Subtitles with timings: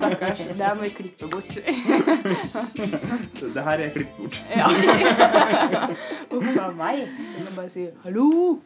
[0.00, 0.38] Stakkars.
[0.38, 1.54] Det her må vi klippe bort.
[3.54, 4.44] Det her er klippet bort.
[4.56, 4.66] Ja.
[6.36, 6.98] Uff a meg.
[7.36, 8.58] Jeg må bare si 'hallo'.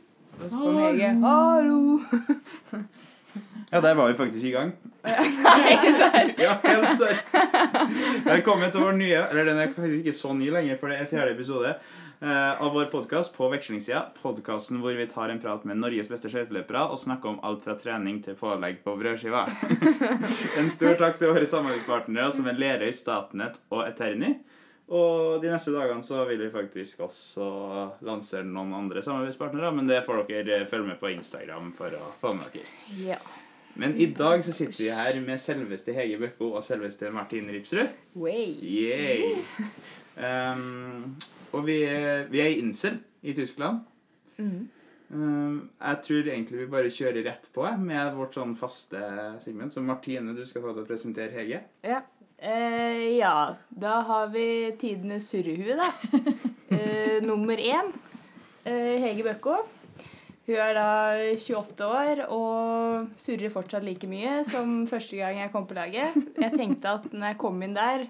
[0.44, 1.10] Og så kommer Hege.
[1.22, 2.00] 'Hallo'.
[3.72, 4.72] Ja, der var vi faktisk i gang.
[5.04, 6.30] Nei, serr.
[6.38, 7.16] Ja, helt serr.
[8.24, 11.06] Velkommen til vår nye Eller den er faktisk ikke så ny lenger, for det er
[11.10, 11.74] fjerde episode
[12.24, 14.06] av vår podkast På vekslingssida.
[14.22, 17.74] Podkasten hvor vi tar en prat med Norges beste skøyteløpere og snakker om alt fra
[17.76, 19.42] trening til pålegg på brødskiva.
[20.60, 24.38] en stor takk til våre samarbeidspartnere som er Lerøy, Statnett og Eterni.
[24.88, 27.48] Og de neste dagene så vil vi faktisk også
[28.04, 32.32] lansere noen andre samarbeidspartnere, men det får dere følge med på Instagram for å få
[32.38, 32.72] med dere.
[33.04, 33.20] Ja.
[33.74, 37.90] Men i dag så sitter vi her med selveste Hege Bøkko og selveste Martin Ripsrud.
[38.14, 38.52] Way.
[38.62, 39.34] Yay.
[40.14, 41.16] Um,
[41.54, 43.84] og vi er, vi er i Insel i Tyskland.
[44.38, 44.70] Mhm.
[45.14, 48.98] Um, jeg tror egentlig vi bare kjører rett på med vårt sånn faste
[49.44, 49.74] segment.
[49.74, 51.60] Så Martine, du skal få til å presentere Hege.
[51.86, 52.00] Ja.
[52.38, 55.92] Eh, ja, da har vi tidenes surrehue, da.
[56.74, 57.92] Eh, nummer én.
[58.66, 59.60] Eh, Hege Bøkko.
[60.48, 60.88] Hun er da
[61.38, 66.16] 28 år og surrer fortsatt like mye som første gang jeg kom på laget.
[66.34, 68.08] Jeg tenkte at når jeg kom inn der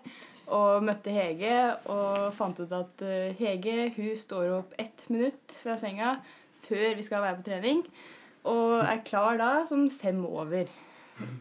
[0.52, 1.54] og møtte Hege
[1.90, 6.18] og fant ut at eh, Hege hun står opp ett minutt fra senga
[6.64, 7.82] før vi skal være på trening,
[8.48, 10.68] og er klar da sånn fem over.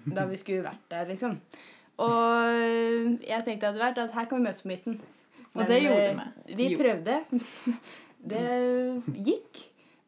[0.06, 1.38] Da vi skulle vært der, liksom.
[2.04, 5.00] Og jeg tenkte etter hvert at her kan vi møtes på midten.
[5.54, 6.56] Og det gjorde eh, vi.
[6.60, 7.20] Vi prøvde.
[8.24, 8.44] Det
[9.20, 9.58] gikk.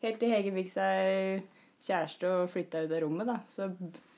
[0.05, 1.41] Helt til Hege fikk seg
[1.83, 3.41] kjæreste og flytta ut av rommet, da.
[3.51, 3.67] Så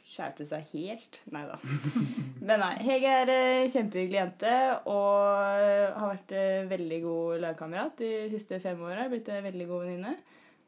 [0.08, 1.22] skjærte seg helt.
[1.36, 1.58] Nei da.
[2.47, 2.73] Men nei.
[2.88, 4.55] Hege er ei kjempehyggelig jente
[4.88, 6.33] og har vært
[6.72, 9.09] veldig god lagkamerat de siste fem åra.
[9.11, 10.16] Blitt en veldig god venninne.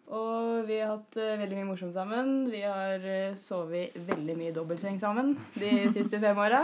[0.09, 2.47] Og vi har hatt eh, veldig mye morsomt sammen.
[2.49, 6.63] Vi har eh, sovet veldig mye i dobbeltseng sammen de siste fem åra.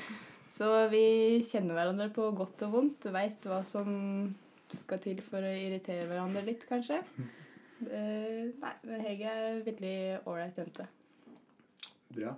[0.56, 3.10] Så vi kjenner hverandre på godt og vondt.
[3.12, 3.90] Veit hva som
[4.72, 7.02] skal til for å irritere hverandre litt, kanskje.
[7.84, 10.88] Eh, nei, men Hege er veldig ålreit jente.
[12.14, 12.36] Bra.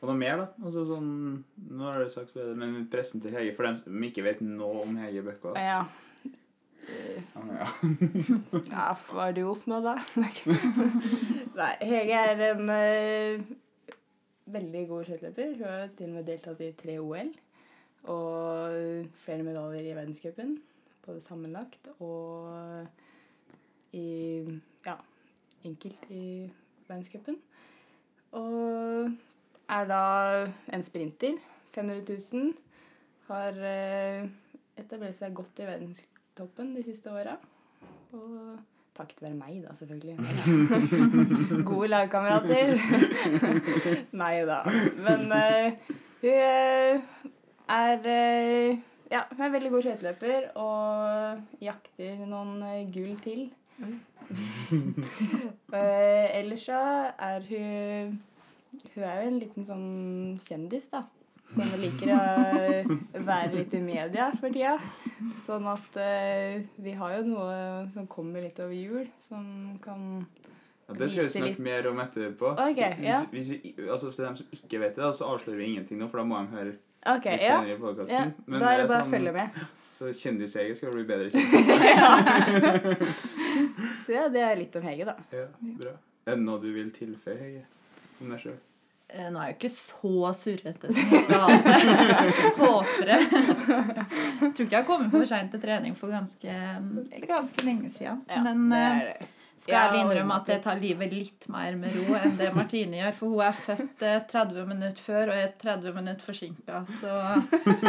[0.00, 0.46] Og noe mer, da?
[0.64, 1.08] Altså sånn,
[1.68, 4.96] nå har du sagt det, men presenter Hege for dem som ikke vet noe om
[5.00, 5.52] Hege Bøkko.
[5.56, 5.64] da.
[5.64, 5.82] Ja.
[7.36, 7.66] Ah, ja.
[8.72, 9.98] ja, hva har du oppnådd, da?
[11.60, 13.44] Nei, Hege er en uh,
[14.56, 15.52] veldig god skøyteløper.
[15.58, 17.34] Hun har til og med deltatt i tre OL.
[18.08, 20.56] Og flere medaljer i verdenscupen,
[21.04, 22.48] både sammenlagt og
[23.92, 24.06] i
[24.86, 24.96] ja,
[25.68, 26.48] enkelt i
[26.88, 27.36] verdenscupen.
[28.36, 29.10] Og
[29.70, 30.02] er da
[30.74, 31.38] en sprinter.
[31.74, 32.52] 500 000.
[33.30, 34.26] Har eh,
[34.78, 37.36] etablert seg godt i verdenstoppen de siste åra.
[38.12, 38.58] Og
[38.96, 40.16] takket være meg, da, selvfølgelig.
[41.70, 42.74] Gode lagkamerater.
[44.22, 44.60] Nei da.
[45.06, 47.00] Men uh, hun eh,
[47.70, 48.78] er uh,
[49.10, 52.60] ja, hun er veldig god skøyteløper og jakter noen
[52.94, 53.48] gull til.
[55.70, 56.80] Eh, ellers så
[57.18, 58.18] er hun
[58.94, 59.88] Hun er jo en liten sånn
[60.44, 61.00] kjendis, da.
[61.50, 62.18] Som liker å
[63.26, 64.76] være litt i media for tida.
[65.40, 67.56] Sånn at uh, vi har jo noe
[67.90, 69.42] som kommer litt over jul, som
[69.82, 70.22] kan
[70.86, 71.64] Ja, det skal vi snakke litt.
[71.66, 72.54] mer om etterpå.
[72.70, 73.24] Okay, ja.
[73.32, 76.10] Hvis, hvis vi, altså Til dem som ikke vet det, så avslører vi ingenting nå,
[76.12, 76.78] for da må de høre
[77.16, 77.58] okay, litt ja.
[77.58, 78.24] senere i ja.
[78.54, 79.62] Da er det bare å følge med.
[80.00, 81.44] Så kjendis-Hege skal bli bedre kjent.
[84.06, 85.14] Så ja, det er litt om Hege, da.
[85.36, 85.44] Ja,
[85.76, 85.92] bra.
[86.24, 87.64] Er det noe du vil tilføye, Hege?
[88.22, 88.54] Om deg sjøl?
[89.10, 91.76] Eh, Nå er jeg jo ikke så surrete som jeg skal ha det.
[92.62, 93.18] Håper det.
[93.28, 96.56] Tror ikke jeg har kommet for seint til trening for ganske,
[97.10, 98.24] eller ganske lenge siden.
[98.30, 99.30] Ja, Men det eh, er det.
[99.60, 102.96] Skal Ja, jeg innrømme at jeg tar livet litt mer med ro enn det Martine
[102.96, 103.16] gjør.
[103.18, 106.80] For hun er født eh, 30 minutter før og er 30 minutter forsinka.
[106.88, 107.12] Så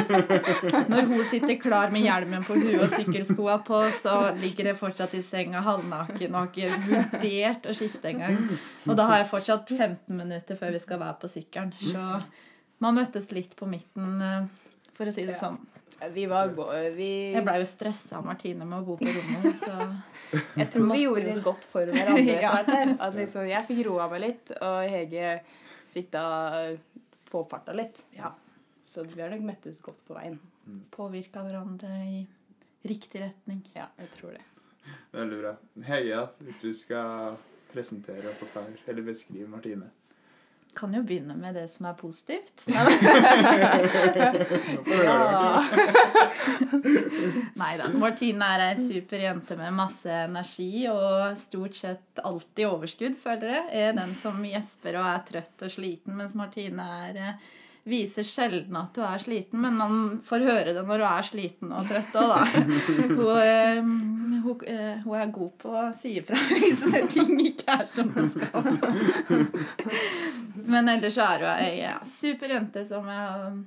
[0.92, 5.16] når hun sitter klar med hjelmen på huet og sykkelskoa på, så ligger jeg fortsatt
[5.16, 8.40] i senga halvnaken og har ikke vurdert å skifte engang.
[8.90, 11.72] Og da har jeg fortsatt 15 minutter før vi skal være på sykkelen.
[11.80, 12.08] Så
[12.84, 15.62] man møttes litt på midten, eh, for å si det sånn.
[16.10, 16.52] Vi var.
[16.96, 17.10] Vi...
[17.36, 19.74] Jeg blei jo stressa av Martine med å bo på rommet, så
[20.60, 22.38] Jeg tror vi gjorde det godt for hverandre.
[22.42, 22.54] Ja.
[23.06, 25.36] At liksom, jeg fikk roa meg litt, og Hege
[25.92, 26.26] fikk da
[27.30, 28.04] få opp farta litt.
[28.18, 28.34] ja.
[28.92, 30.34] Så vi har nok møttes godt på veien.
[30.92, 32.26] Påvirka hverandre i
[32.84, 33.62] riktig retning.
[33.72, 34.44] Ja, jeg tror det.
[35.14, 35.54] Veldig bra.
[35.88, 37.38] Hege, hvis du skal
[37.72, 39.88] presentere og forklare, eller beskrive Martine.
[40.76, 42.64] Kan jo begynne med det som er positivt.
[47.62, 47.90] Nei da.
[47.92, 53.66] Martine er ei super jente med masse energi og stort sett alltid overskudd, føler jeg.
[53.84, 57.36] Er den som gjesper og er trøtt og sliten, mens Martine er eh,
[57.84, 59.96] viser sjelden at hun er sliten, men man
[60.26, 62.42] får høre det når hun er sliten og trøtt òg, da.
[63.12, 63.80] Hun, eh,
[64.42, 66.84] hun, eh, hun er god på å si ifra hvis
[67.14, 68.70] ting ikke er som det skal.
[70.72, 73.58] Men ellers er hun ei ja, super jente som jeg er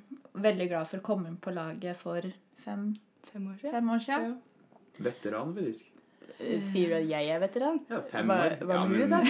[0.46, 2.24] veldig glad for å komme inn på laget for
[2.64, 2.88] fem,
[3.30, 3.74] Fem år siden.
[3.76, 4.30] fem år siden.
[4.30, 5.04] Ja.
[5.08, 5.90] Veteran, faktisk.
[6.38, 7.78] Eh, Sier du at jeg er veteran?
[7.90, 8.56] Ja, fem år.
[8.60, 9.20] hva Ja, du, da?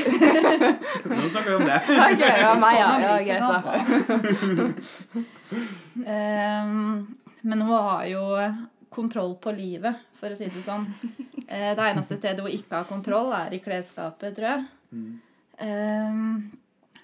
[1.14, 1.80] Nå snakker vi om det.
[2.08, 2.88] Ok, ja, meg, ja.
[3.04, 4.74] Ja greit, da.
[6.14, 7.06] Ehm,
[7.42, 8.24] men hun har jo
[8.94, 10.86] kontroll på livet, for å si det sånn.
[11.46, 14.64] Eh, det eneste stedet hun ikke har kontroll, er i klesskapet, tror jeg.
[14.94, 15.12] Mm.
[15.66, 16.32] Ehm,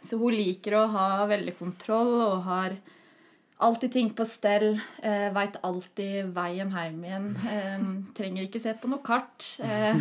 [0.01, 2.79] så hun liker å ha veldig kontroll og har
[3.61, 4.81] alltid ting på stell.
[5.03, 7.31] eh, Veit alltid veien hjem igjen.
[7.51, 7.87] Eh,
[8.17, 9.47] trenger ikke se på noe kart.
[9.63, 9.97] Eh,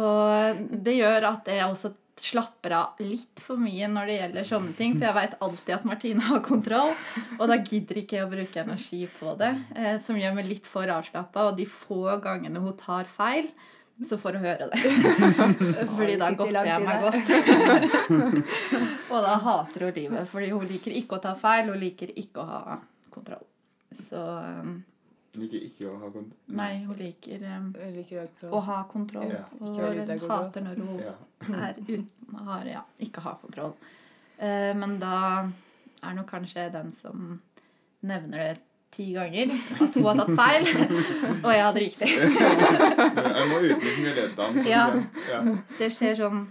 [0.00, 1.92] og det gjør at jeg også
[2.22, 4.94] slapper av litt for mye når det gjelder sånne ting.
[4.94, 6.92] For jeg veit alltid at Martine har kontroll,
[7.38, 9.52] og da gidder ikke jeg å bruke energi på det.
[9.74, 11.48] Eh, som gjør meg litt for avslappa.
[11.50, 13.50] Og de få gangene hun tar feil,
[14.04, 14.78] så får hun høre det.
[15.96, 17.32] Fordi da godter jeg meg godt.
[19.12, 22.42] og da hater hun livet, fordi hun liker ikke å ta feil, hun liker ikke
[22.42, 22.78] å ha
[23.12, 23.44] kontroll.
[23.92, 24.80] Så um,
[25.36, 26.56] Liker ikke å ha kontroll?
[26.58, 29.32] Nei, hun liker um, hun liker å ha kontroll.
[29.32, 31.14] Ja, og hun hater når hun Ja.
[31.68, 33.72] er uten har, ja, ikke har kontroll.
[34.40, 35.16] Uh, men da
[36.02, 37.40] er nok kanskje den som
[38.02, 38.60] nevner det
[38.92, 40.66] ti ganger, at to har tatt feil,
[41.44, 42.08] og jeg hadde riktig.
[42.12, 44.64] Jeg må utnytte mulighetene.
[44.68, 44.82] Ja.
[45.30, 45.44] Ja.
[45.78, 46.42] Det skjer sånn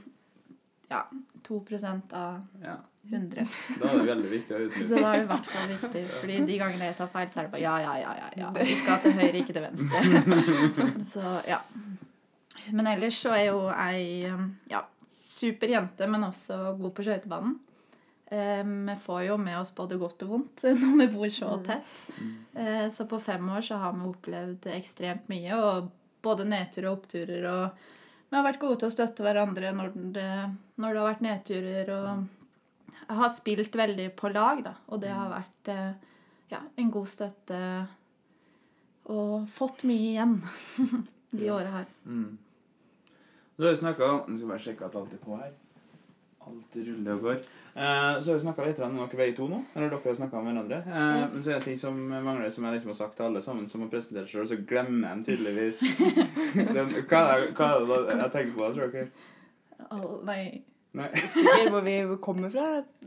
[0.92, 1.04] ja,
[1.48, 2.78] 2% av ja.
[3.10, 3.46] 100.
[3.82, 6.04] Da er det veldig viktig å Så da er det i hvert fall viktig.
[6.20, 8.12] Fordi de gangene jeg tar feil, så er det bare ja, ja, ja.
[8.20, 8.52] ja, ja.
[8.58, 11.00] Vi skal til høyre, ikke til venstre.
[11.14, 11.62] Så ja.
[12.72, 14.30] Men ellers så er jo ei
[14.70, 14.84] ja,
[15.18, 17.58] super jente, men også god på skøytebanen.
[18.32, 21.96] Eh, Vi får jo med oss både godt og vondt når vi bor så tett.
[22.56, 25.90] Eh, Så på fem år så har vi opplevd ekstremt mye, og
[26.24, 27.48] både nedturer og oppturer.
[27.52, 27.88] Og
[28.32, 30.30] vi har vært gode til å støtte hverandre når det,
[30.80, 31.90] når det har vært nedturer.
[31.98, 32.30] og
[33.12, 35.92] har spilt veldig på lag, da, og det har vært eh,
[36.54, 37.58] ja, en god støtte.
[39.12, 40.38] Og fått mye igjen
[41.38, 41.90] de åra her.
[42.06, 42.38] Mm.
[43.58, 45.52] Så har om skal bare sjekke at alt er på her.
[46.48, 47.36] Alt ruller og går.
[47.76, 49.60] Eh, så har vi snakka litt om dere begge to nå.
[49.76, 50.80] Eller dere har snakka om hverandre.
[50.88, 53.44] Eh, Men så er det ting som mangler, som jeg liksom har sagt til alle
[53.46, 55.84] sammen som har presentert seg selv, så glemmer en tydeligvis
[56.76, 58.74] den, hva, er det, hva er det da jeg tenker på?
[58.74, 59.08] tror dere?
[59.92, 60.44] Oh, nei
[60.92, 61.08] Nei.
[61.32, 62.66] Sikkert hvor vi kommer fra.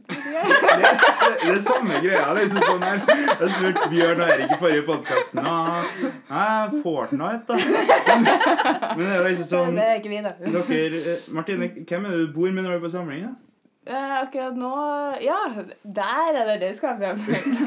[1.24, 2.26] Det, er samme greia.
[2.38, 3.00] liksom sånn her.
[3.40, 7.58] Jeg spurte Bjørn og Erik i forrige podkast Nei, Fortnite, da.
[8.14, 10.36] Men, men det er liksom sånn Det er ikke vi, da.
[11.34, 13.26] Martine, hvem er det du bor med når du er på samling?
[13.28, 13.43] da?
[13.86, 14.70] Eh, akkurat nå
[15.20, 15.36] Ja,
[15.84, 17.18] der er det det du skal frem.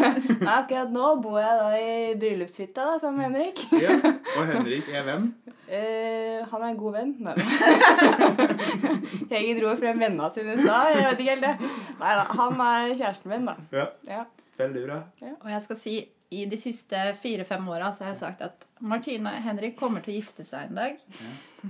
[0.57, 3.61] Akkurat nå bor jeg da i bryllupshytta sammen med Henrik.
[3.83, 3.93] Ja,
[4.39, 5.27] Og Henrik er hvem?
[5.69, 7.13] Eh, han er en god venn.
[7.21, 7.35] Nei.
[9.29, 10.95] Hege dro frem vennene sine i stad.
[10.95, 11.71] Jeg vet ikke helt det.
[12.01, 13.57] Nei da, han er kjæresten min, da.
[13.77, 14.23] Ja, Ja.
[14.57, 14.95] Veldig bra.
[15.43, 15.91] Og jeg skal si
[16.29, 20.17] i de siste fire-fem åra har jeg sagt at Martine og Henrik kommer til å
[20.17, 20.97] gifte seg en dag.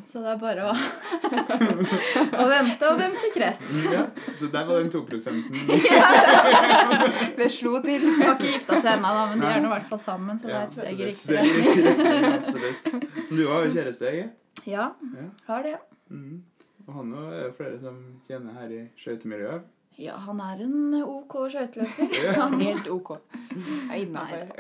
[0.03, 0.73] Så det er bare å,
[2.41, 3.61] å vente, og hvem fikk rett?
[3.93, 4.01] Ja,
[4.39, 5.61] så der var den 2 prosenten.
[7.37, 8.01] Det slo til.
[8.01, 10.49] De har ikke gifta seg ennå, men de er nå i hvert fall sammen, så
[10.49, 12.27] det Ja, er et steg i riktig retning.
[12.33, 12.83] Absolutt.
[13.29, 14.29] Du har jo kjæreste, jeg?
[14.67, 15.27] Ja, Ja.
[15.47, 15.75] har det.
[16.09, 16.41] Mm.
[16.87, 17.97] Og han er jo flere som
[18.29, 19.65] kjenner her i skøytemiljøet.
[19.97, 22.33] Ja, han er en OK skøyteløper.
[22.37, 23.15] Han- Helt ok.
[23.89, 24.51] Jeg er innafor.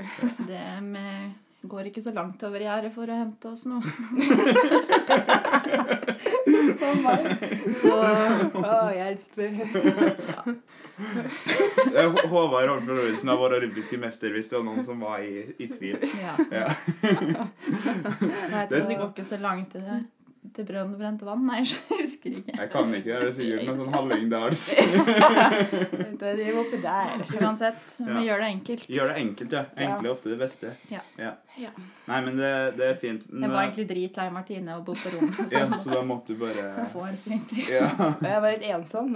[0.47, 1.35] Det med
[1.67, 3.81] går ikke så langt over gjerdet for å hente oss noe.
[6.77, 7.25] For meg.
[7.81, 9.39] Så Å, hjelp.
[9.41, 10.43] ja.
[11.91, 15.43] er Håvard Holm Florøysen av vår olympiske mester, hvis det var noen som var i,
[15.61, 15.97] i tvil.
[16.21, 16.35] ja.
[16.53, 16.69] Ja.
[17.03, 19.83] Nei, det, det går ikke så langt til,
[20.55, 21.43] til brønn og brent vann.
[21.47, 22.55] Nei, jeg husker ikke.
[22.59, 24.63] Jeg kan ikke, det er sikkert noe sånn Hallingdals.
[24.77, 27.25] det driver oppi der.
[27.41, 28.21] Uansett, vi Ja.
[28.29, 28.85] gjør det enkelt.
[28.97, 29.63] Gjør det enkelt, ja.
[29.87, 30.73] Enkle er ofte det beste.
[30.93, 31.01] Ja.
[31.17, 31.33] Ja.
[31.57, 31.71] Ja.
[32.07, 33.23] Nei, men det, det er fint.
[33.33, 35.31] Jeg var egentlig dritlei Martine og bo på rom.
[35.39, 37.63] Så ja, Så da måtte du bare få en sprinter.
[37.73, 37.89] Ja.
[38.11, 39.15] Og jeg var litt ensom.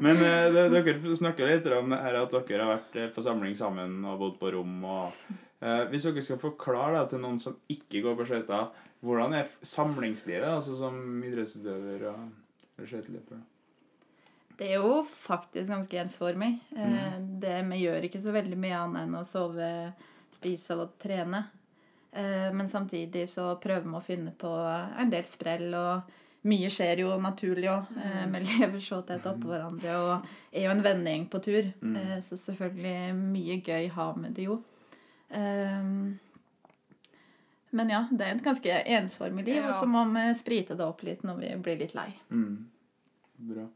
[0.00, 3.24] Men eh, det, dere snakka litt om det her at dere har vært eh, på
[3.24, 4.78] samling sammen og bodd på rom.
[4.84, 5.12] og
[5.58, 8.68] Hvis dere skal forklare da, til noen som ikke går på skøyter,
[9.02, 13.40] hvordan er samlingslivet altså som idrettsutøver og skøyteløper?
[14.58, 16.56] Det er jo faktisk ganske ensformig.
[16.74, 17.26] Mm.
[17.42, 19.68] det, vi gjør ikke så veldig mye annet enn å sove,
[20.34, 21.44] spise og trene.
[22.10, 25.68] Eh, men samtidig så prøver vi å finne på en del sprell.
[25.78, 27.92] Og mye skjer jo naturlig òg.
[28.34, 31.70] Vi lever så tett oppå hverandre og er jo en vennegjeng på tur.
[31.78, 31.94] Mm.
[32.02, 34.58] Eh, så selvfølgelig mye gøy har vi det jo.
[35.30, 36.18] Ehm,
[37.70, 39.68] men ja, det er et ganske ensformig liv, Ja.
[39.68, 42.08] og så må vi sprite det opp litt når vi blir litt lei.
[42.30, 42.66] Mm.
[43.38, 43.66] Bra.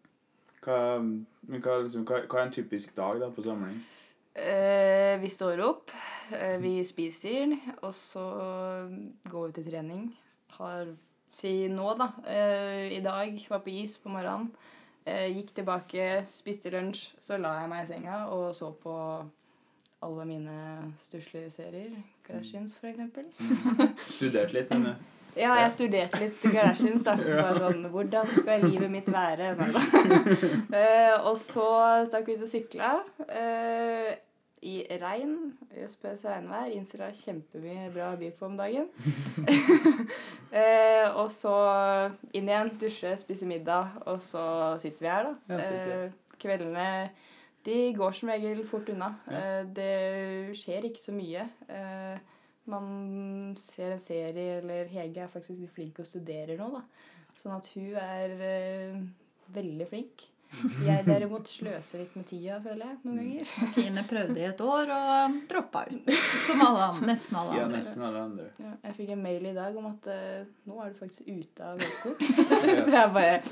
[0.63, 3.83] Hva, men hva, liksom, hva, hva er en typisk dag da på samling?
[4.35, 5.91] Eh, vi står opp,
[6.33, 8.25] eh, vi spiser, og så
[9.29, 10.13] går vi til trening.
[10.59, 10.87] Har
[11.33, 12.11] Si nå, da.
[12.29, 14.51] eh, I dag var på is på morgenen.
[15.07, 18.93] Eh, gikk tilbake, spiste lunsj, så la jeg meg i senga og så på
[20.03, 20.55] alle mine
[21.01, 21.95] stusslige serier.
[22.27, 23.29] Garasjins, for eksempel.
[24.11, 25.03] Studert litt, men eh,
[25.43, 27.01] Ja, jeg studerte litt Garasjins.
[27.07, 27.15] da.
[27.45, 29.55] Bare sånn Hvordan skal livet mitt være?
[30.77, 31.65] Eh, og så
[32.09, 32.91] stakk vi ut og sykla.
[33.33, 34.11] eh,
[34.63, 35.33] I regn.
[35.73, 36.69] ØSPs regnvær.
[36.77, 38.87] Innser har kjempemye bra by på om dagen.
[40.53, 41.55] eh, og så
[42.37, 44.45] inn igjen, dusje, spise middag, og så
[44.83, 45.59] sitter vi her, da.
[45.59, 46.87] Eh, kveldene
[47.67, 49.13] de går som regel fort unna.
[49.31, 49.41] Ja.
[49.41, 51.47] Eh, det skjer ikke så mye.
[51.71, 52.19] Eh,
[52.71, 56.85] man ser en serie, eller Hege er faktisk litt flink og studerer nå, da.
[57.39, 59.01] Sånn at hun er eh,
[59.55, 60.29] veldig flink.
[60.85, 63.53] Jeg derimot sløser litt med tida, føler jeg, noen ganger.
[63.63, 66.11] Martine prøvde i et år og droppa ut.
[66.45, 68.49] Som alle andre, nesten alle ja, nesten alle andre.
[68.61, 71.71] Ja, jeg fikk en mail i dag om at uh, nå er du faktisk ute
[71.73, 72.43] av høyskolen.
[72.85, 73.43] Så jeg bare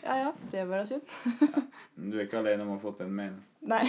[0.00, 1.02] Ja ja, det var da synd.
[1.94, 3.34] Du er ikke alene om å ha fått en mail.
[3.60, 3.84] Nei.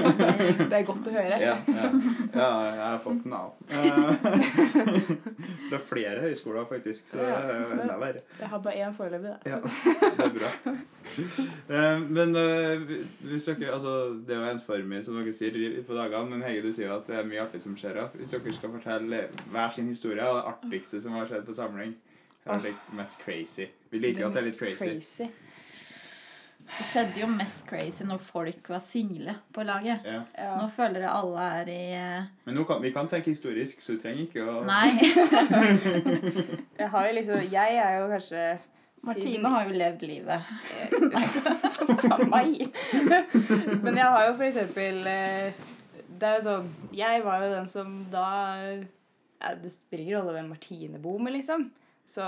[0.70, 1.36] Det er godt å høre.
[1.38, 1.90] Ja, ja.
[2.34, 3.52] ja jeg har fått den av.
[5.70, 7.06] Det er flere høyskoler, faktisk.
[7.12, 8.20] Så det er enda verre.
[8.40, 9.38] Jeg har bare én foreløpig, da.
[9.54, 9.58] Ja,
[10.18, 10.50] det er bra.
[11.14, 12.82] Eh, Men eh,
[13.28, 13.92] hvis dere, altså
[14.26, 15.54] det er jo ensformig, som dere sier
[15.86, 17.94] på dagene, men Hege, du sier at det er mye artig som skjer.
[18.18, 19.18] Hvis dere skal fortelle
[19.54, 21.94] hver sin historie, og det artigste som har skjedd på samling,
[22.44, 23.66] hva er det mest crazy?
[23.90, 25.28] Vi liker at det er litt crazy.
[26.64, 30.04] Det skjedde jo mest crazy når folk var single på laget.
[30.08, 30.20] Ja.
[30.32, 30.54] Ja.
[30.60, 33.96] Nå føler jeg alle er i eh, Men nå kan, vi kan tenke historisk, så
[33.96, 34.94] du trenger ikke å Nei.
[36.80, 38.46] Jeg har jo liksom Jeg er jo kanskje
[39.04, 40.50] Martine har jo levd livet.
[42.04, 42.60] Faen meg.
[43.82, 45.64] Men jeg har jo for eksempel eh,
[46.08, 48.28] Det er jo sånn Jeg var jo den som da
[48.70, 51.68] ja, Det spiller ingen rolle hvem Martine bor med, liksom.
[52.06, 52.22] Så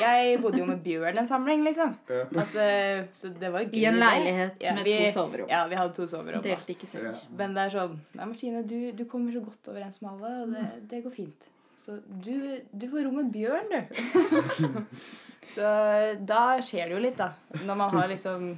[0.00, 1.90] jeg bodde jo med Bjørn en samling, liksom.
[2.08, 2.22] Ja.
[2.42, 3.80] At, eh, så det var jo gøy.
[3.80, 5.50] I en leilighet Ja, med vi, to soverom.
[5.50, 6.42] Ja, vi hadde to soverom.
[6.44, 7.04] Delte ikke seng.
[7.10, 7.14] Ja.
[7.36, 10.54] Men det er sånn Nei, Martine, du, du kommer så godt overens med alle, og
[10.54, 11.48] det, det går fint.
[11.78, 12.32] Så du,
[12.72, 14.58] du får rom med Bjørn, du.
[15.54, 15.68] så
[16.26, 17.32] da skjer det jo litt, da.
[17.64, 18.48] Når man har liksom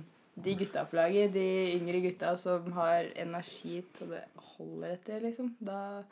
[0.41, 4.23] de gutta på laget, de yngre gutta som har energi til det
[4.57, 5.55] holder etter, liksom.
[5.61, 6.03] Da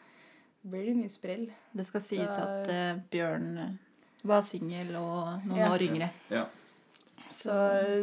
[0.69, 1.47] blir det mye sprell.
[1.73, 3.79] Det skal sies Da- at uh, Bjørn
[4.27, 5.69] var singel og noen Ja.
[5.73, 6.09] år yngre.
[6.31, 6.47] Ja.
[7.29, 7.53] Så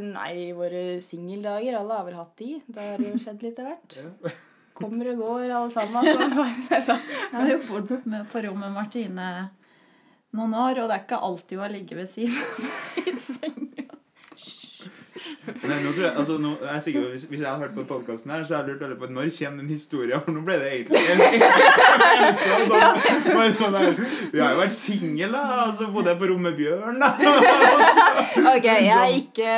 [0.06, 2.62] nei, våre singeldager, alle har vel hatt de.
[2.68, 3.98] Da har det jo skjedd litt av hvert.
[4.24, 4.32] Ja.
[4.76, 6.06] Kommer og går, alle sammen.
[6.06, 6.20] Så
[6.76, 9.30] Jeg har jo bodd med, på rommet Martine
[10.36, 12.70] noen år, og det er ikke alltid hun har ligget ved siden
[13.08, 13.65] i senga.
[15.46, 17.76] Nei, nå tror jeg, altså, nå, jeg er sikker på, hvis, hvis jeg hadde hørt
[17.76, 20.42] på podkasten her, så hadde jeg lurt alle på når kommer den historien, for nå
[20.48, 21.20] ble det egentlig en,
[22.72, 24.00] sånn, bare sånn der,
[24.34, 27.12] Vi har jo vært single, da, og så bodde jeg på rom med Bjørn, da.
[28.56, 29.52] Ok, jeg er ikke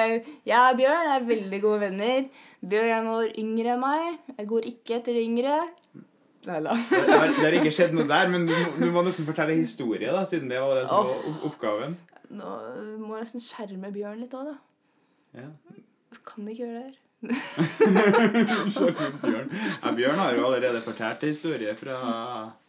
[0.47, 2.27] Jeg og Bjørn er veldig gode venner.
[2.67, 4.19] Bjørn er noen yngre enn meg.
[4.37, 5.57] Jeg går ikke etter de yngre.
[6.47, 6.75] Nei da.
[6.91, 10.11] Det har, det har ikke skjedd noe der, men du, du må nesten fortelle historie,
[10.13, 11.97] da, siden det var det som var oppgaven.
[12.37, 12.53] Nå
[13.03, 14.57] må jeg nesten skjerme Bjørn litt òg, da.
[15.37, 15.49] Ja.
[16.27, 16.95] Kan ikke gjøre det her.
[19.23, 19.47] Bjørn.
[19.81, 21.95] Ja, Bjørn har jo allerede fortalt en historie fra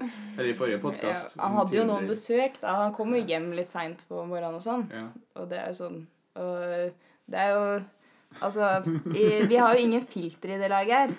[0.01, 2.57] eller i forrige Ja, han hadde jo noen besøk.
[2.63, 2.75] da.
[2.85, 4.87] Han kom jo hjem litt seint på morgenen og sånn.
[4.95, 5.05] Ja.
[5.37, 6.01] Og det er jo sånn
[6.41, 6.57] Og
[7.29, 7.63] det er jo
[8.45, 8.65] Altså,
[9.17, 11.15] i, vi har jo ingen filter i det laget her.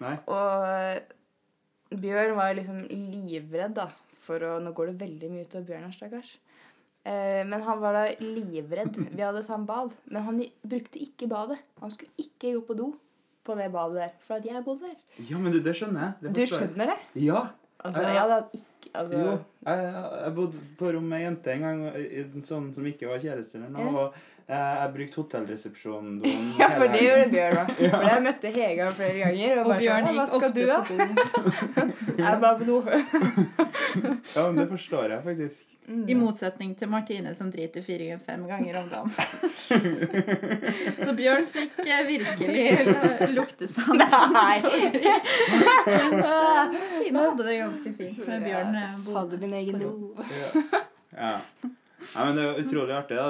[0.00, 0.14] Nei.
[0.32, 3.88] Og Bjørn var liksom livredd, da.
[4.24, 6.30] For å Nå går det veldig mye ut av Bjørn her, stakkars.
[7.04, 8.96] Eh, men han var da livredd.
[9.12, 9.92] Vi hadde samme bad.
[10.08, 11.58] Men han brukte ikke badet.
[11.82, 12.92] Han skulle ikke gå på do
[13.44, 14.12] på det badet der.
[14.24, 14.96] For at jeg bodde der.
[15.28, 16.12] ja, men du, det skjønner jeg.
[16.22, 17.00] Det Du skjønner det?
[17.26, 17.42] Ja.
[17.84, 19.32] Altså, jeg, jeg hadde ikke altså, Jo,
[19.66, 19.88] jeg,
[20.24, 23.18] jeg bodde på rom med ei jente en gang, i- i- sånn som ikke var
[23.20, 23.60] kjæreste.
[23.60, 23.84] Ja.
[23.90, 24.14] Og
[24.48, 26.14] eh, jeg brukte hotellresepsjonen.
[26.62, 27.74] Ja, for det gjorde Bjørn òg.
[27.98, 29.52] For jeg møtte Hega flere ganger.
[29.58, 31.04] Og, Og bare Bjørn sånn, gikk ofte du, på do.
[32.24, 32.80] Jeg er bare på do.
[34.34, 35.73] Ja, men det forstår jeg faktisk.
[35.84, 39.10] I motsetning til Martine som driter fire ganger fem ganger om dagen.
[41.04, 42.64] Så Bjørn fikk eh, virkelig
[43.36, 44.14] luktesans.
[44.32, 44.62] Nei.
[44.64, 48.74] Mens eh, Martine hadde det ganske fint med Bjørn.
[48.80, 49.92] eh, Hadde min egen do.
[50.24, 50.50] Ja.
[51.18, 51.34] ja.
[52.14, 53.16] Nei, men Det er utrolig artig.
[53.16, 53.28] da.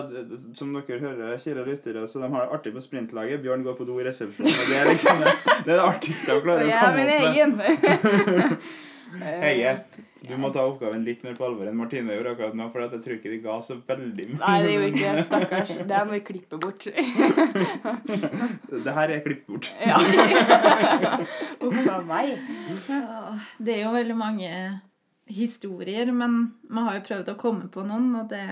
[0.59, 3.43] Som dere hører, kjære lyttere, så de har det artig på sprintlaget.
[3.45, 4.55] Bjørn går på do i resepsjonen.
[4.71, 5.35] Det er liksom det,
[5.67, 7.71] det, er det artigste de Og klarer å jeg er komme min opp med.
[8.25, 8.59] egen.
[9.45, 9.73] Heie,
[10.25, 13.03] du må ta oppgaven litt mer på alvor enn Martine gjorde akkurat nå, for jeg
[13.05, 14.41] tror ikke de ga så veldig mye.
[14.41, 15.25] Nei, det gjorde ikke det.
[15.29, 15.73] Stakkars.
[15.91, 16.87] Det her må vi klippe bort.
[18.85, 19.71] Det her er klippet bort.
[19.85, 19.99] Ja.
[21.67, 22.35] Uff a meg.
[23.59, 24.51] Det er jo veldig mange
[25.31, 26.39] historier, men
[26.69, 28.45] man har jo prøvd å komme på noen, og det,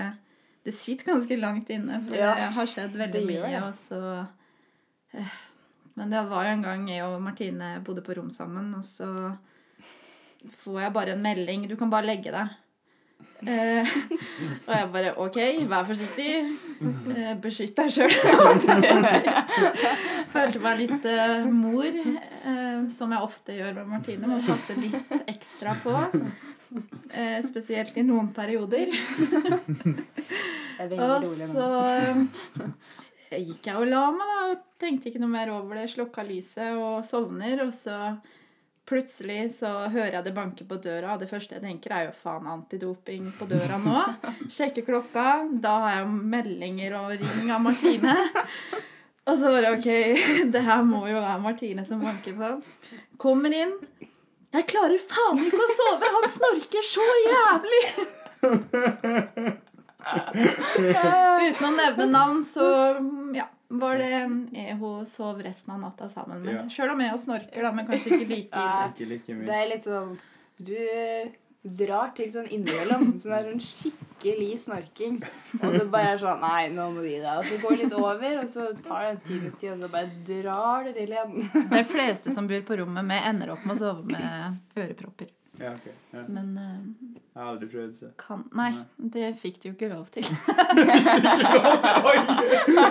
[0.65, 3.41] det sitter ganske langt inne, for Ja, det har skjedd veldig mye.
[3.45, 3.63] det.
[3.67, 3.99] Og så,
[5.13, 5.35] eh,
[5.99, 9.09] men det var jo en gang jeg og Martine bodde på rom sammen, og så
[10.63, 12.49] får jeg bare en melding 'Du kan bare legge deg'.
[13.43, 13.95] Eh,
[14.67, 16.29] og jeg bare OK, vær forsiktig.
[17.15, 18.13] Eh, beskytt deg sjøl.
[20.33, 24.29] Følte meg litt eh, mor, eh, som jeg ofte gjør med Martine.
[24.29, 25.95] Må passe litt ekstra på.
[27.13, 28.93] Eh, spesielt i noen perioder.
[30.81, 35.51] Er Og så eh, gikk jeg og la meg da, og tenkte ikke noe mer
[35.53, 35.91] over det.
[35.91, 37.61] Slukka lyset og sovner.
[37.67, 37.97] Og så
[38.89, 42.15] plutselig så hører jeg det banke på døra, og det første jeg tenker, er jo
[42.17, 43.99] faen antidoping på døra nå.
[44.55, 45.27] Sjekker klokka.
[45.63, 48.17] Da har jeg meldinger og ring av Martine.
[49.23, 49.85] Og så bare OK,
[50.53, 52.49] det her må jo være Martine som banker på.
[53.21, 53.71] Kommer inn.
[54.53, 56.09] Jeg klarer faen ikke å sove!
[56.13, 57.85] Han snorker så jævlig!
[61.47, 62.67] Uten å nevne navn, så
[63.33, 63.47] ja,
[63.79, 64.09] var det
[64.53, 66.53] jeg hun sov resten av natta sammen med.
[66.55, 66.65] Ja.
[66.71, 68.89] Sjøl om jeg snorker, da, men kanskje ikke like ille.
[68.93, 69.47] Ikke like mye.
[69.47, 70.13] Det er litt sånn
[70.63, 71.31] Du eh,
[71.63, 73.05] drar til sånn innimellom.
[73.23, 75.19] Sånn der sånn skikkelig snorking.
[75.61, 77.37] Og det bare er sånn Nei, nå må du gi deg.
[77.39, 79.91] Og så går det litt over, og så tar det en times tid, og så
[79.93, 81.39] bare drar du til igjen.
[81.71, 85.31] De fleste som bor på rommet med, ender opp med å sove med ørepropper.
[85.59, 85.91] Ja, okay.
[86.11, 86.19] Ja.
[86.33, 86.63] Men uh,
[87.35, 88.07] Jeg har aldri prøvd det.
[88.17, 88.71] kan Nei,
[89.13, 90.25] det fikk du jo ikke lov til.
[92.09, 92.15] Oi!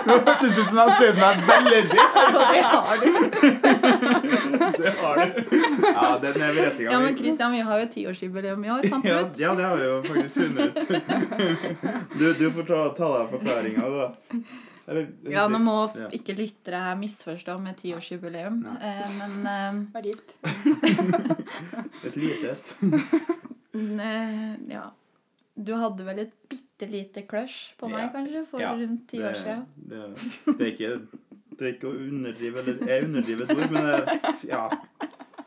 [0.07, 1.81] Nå hørtes ut som jeg prøvde meg veldig.
[2.39, 3.07] Og det har du.
[4.79, 5.27] Det har du.
[5.83, 6.87] Ja, den er berettiget.
[6.91, 9.39] Ja, men Christian, vi har jo tiårsjubileum i år, fant du Ja, ut.
[9.43, 10.87] ja, det har vi jo faktisk funnet ut.
[12.19, 14.07] Du, du får ta, ta deg forklaringa, da.
[14.87, 16.07] Eller, Ja, nå må Ja.
[16.11, 20.35] ikke lyttere her misforstå med tiårsjubileum, eh, men eh, Vær gift.
[22.07, 22.75] Et lite et.
[24.69, 24.83] Ja.
[25.55, 28.09] Du hadde vel et bitte lite crush på meg, Ja.
[28.15, 29.65] kanskje, for Ja, rundt ti år siden?
[29.77, 29.99] det,
[30.47, 30.89] det, er ikke,
[31.59, 33.97] det er ikke å underdrive eller Jeg underdriver et ord, men det,
[34.49, 34.63] ja.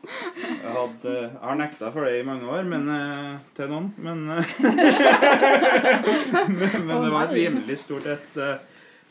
[0.07, 3.89] Jeg, hadde, jeg har nekta for det i mange år, men eh, til noen.
[3.99, 4.43] Men, eh,
[6.47, 8.39] men, men det var et rimelig stort et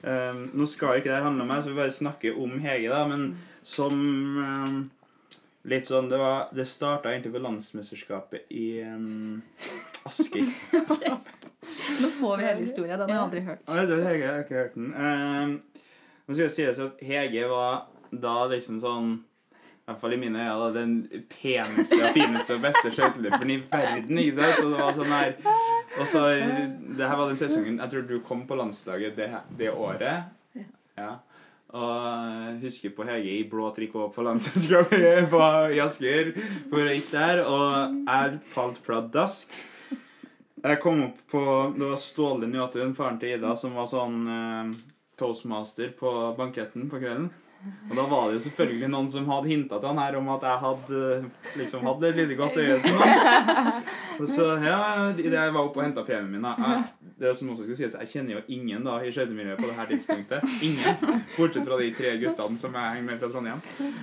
[0.03, 2.91] eh, eh, Nå skal ikke det handle om meg, så vi bare snakker om Hege,
[2.93, 3.05] da.
[3.09, 3.95] Men som
[4.43, 4.77] eh,
[5.73, 9.43] litt sånn Det, var- det starta egentlig på landsmesterskapet i um,
[10.07, 10.47] Asker.
[12.03, 12.99] Nå får vi hele historien.
[12.99, 13.65] Den har jeg aldri hørt.
[13.67, 14.93] Oi, det Hege, jeg har ikke hørt den.
[16.27, 19.17] Nå skal jeg si det så at Hege var da liksom sånn
[19.87, 20.95] hvert fall i mine øyne da, den
[21.31, 24.19] peneste og fineste og beste skøyteløperen i verden.
[24.19, 24.65] ikke sant?
[24.65, 25.37] Og det var sånn her
[26.01, 26.25] Og så
[26.99, 30.27] Det her var den sesongen Jeg tror du kom på landslaget det, det året.
[30.97, 31.13] Ja.
[31.77, 35.07] Og husker på Hege i blå trikot på landslagskampen
[35.75, 36.31] i Asker.
[36.71, 39.55] Hvor jeg gikk der, og jeg falt pladask.
[40.67, 41.43] Jeg kom opp på
[41.77, 44.71] Det var Ståle Njåtun, faren til Ida, som var sånn eh,
[45.21, 47.29] toastmaster på banketten på kvelden.
[47.91, 50.47] Og da var det jo selvfølgelig noen som hadde hinta til han her om at
[50.49, 51.01] jeg hadde
[51.61, 53.77] liksom hadde et lite godt øye til noen.
[54.21, 54.79] Og så, ja,
[55.21, 56.85] jeg var oppe og henta premien min jeg,
[57.21, 59.91] det som også skal sies, jeg kjenner jo ingen da i skøytemiljøet på det her
[59.91, 60.47] tidspunktet.
[60.65, 61.21] Ingen.
[61.37, 63.61] Bortsett fra de tre guttene som jeg henger med fra Trondheim.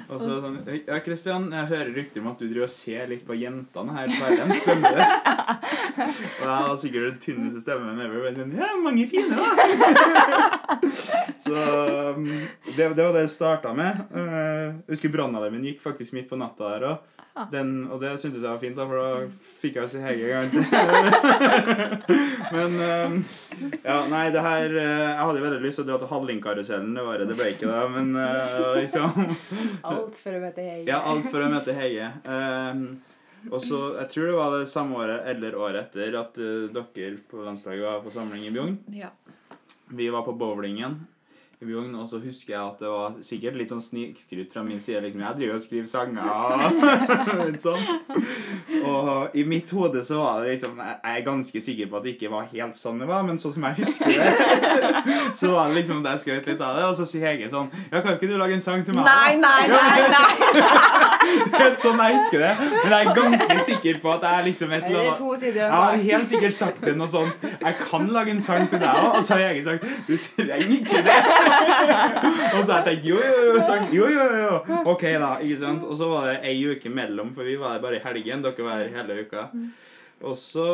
[0.08, 3.26] Og så sånn Ja, Kristian, jeg hører rykter om at du driver og ser litt
[3.26, 4.54] på jentene her på RN.
[4.62, 5.10] Stemmer det?
[5.98, 8.30] Og jeg har sikkert den tynneste stemmen ever.
[8.38, 9.46] Men ja, mange fine, da.
[11.44, 11.54] Så
[12.24, 14.06] det, det var det jeg starta med.
[14.14, 17.10] Uh, jeg husker brannalarmen gikk faktisk midt på natta der òg.
[17.34, 20.50] Og det syntes jeg var fint, da, for da fikk jeg se Hege en gang
[20.54, 20.66] til.
[22.56, 23.16] Men um,
[23.82, 26.92] ja, nei, det her uh, Jeg hadde jo veldig lyst til å dra til Hallingkarusellen
[26.94, 27.26] det året.
[27.32, 29.34] Det ble ikke det, men uh, liksom
[29.94, 30.86] Alt for å møte Hege.
[30.92, 32.12] Ja, alt for å møte Hege.
[32.28, 32.86] Um,
[33.50, 37.16] og så, Jeg tror det var det samme året eller året etter at uh, dere
[37.30, 38.78] på landslaget var på samling i Bjugn.
[38.94, 39.10] Ja.
[39.94, 41.02] Vi var på bowlingen
[41.68, 45.02] Bjugn, og så husker jeg at det var sikkert litt sånn snikskryt fra min side.
[45.06, 47.84] liksom, Jeg driver og skriver sanger sånn.
[48.84, 52.16] Og i mitt hode så var det liksom Jeg er ganske sikker på at det
[52.16, 54.28] ikke var helt sånn det var, men sånn som jeg husker det,
[55.40, 56.86] så var det liksom at jeg skrøt litt av det.
[56.92, 59.06] Og så sier Hege sånn Ja, kan ikke du lage en sang til meg?
[59.06, 60.00] da?» Nei, nei, nei!
[60.14, 61.13] nei.
[61.24, 62.52] Det er sånn jeg husker det.
[62.60, 66.34] Men jeg er ganske sikker på at jeg liksom et eller annet Jeg har helt
[66.34, 67.46] sikkert sagt det noe sånt.
[67.52, 69.20] Jeg kan lage en sang til deg òg.
[69.20, 71.18] Og så har jeg sagt du trenger ikke det.
[72.56, 73.64] Og så har jeg tenkt jo, jo, jo.
[73.64, 74.82] Sagt, jo, jo, jo.
[74.92, 75.34] OK, da.
[75.44, 75.88] ikke sant?
[75.88, 78.46] Og så var det ei uke mellom, for vi var der bare i helgen.
[78.46, 79.48] Dere var her hele uka.
[80.24, 80.68] Og så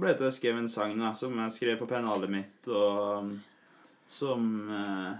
[0.00, 3.30] ble det skrevet en sang da, som jeg skrev på pennalet mitt, og um,
[4.10, 4.42] som
[4.76, 5.12] eh,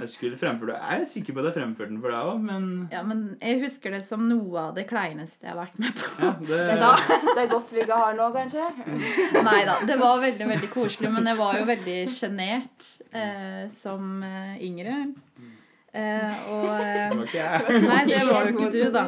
[0.00, 0.74] jeg skulle fremføre.
[0.76, 3.60] Jeg er sikker på at jeg fremførte den for deg òg, men Ja, men jeg
[3.64, 6.06] husker det som noe av det kleineste jeg har vært med på.
[6.22, 6.92] ja, det, Da.
[7.26, 8.64] Det er godt vi ikke har nå, kanskje.
[9.50, 9.74] Nei da.
[9.88, 12.78] Det var veldig veldig koselig, men jeg var jo veldig sjenert
[13.12, 14.96] eh, som eh, yngre.
[15.96, 17.52] Eh, og eh, det var ikke jeg.
[17.88, 19.04] Nei, det var jo ikke du, da.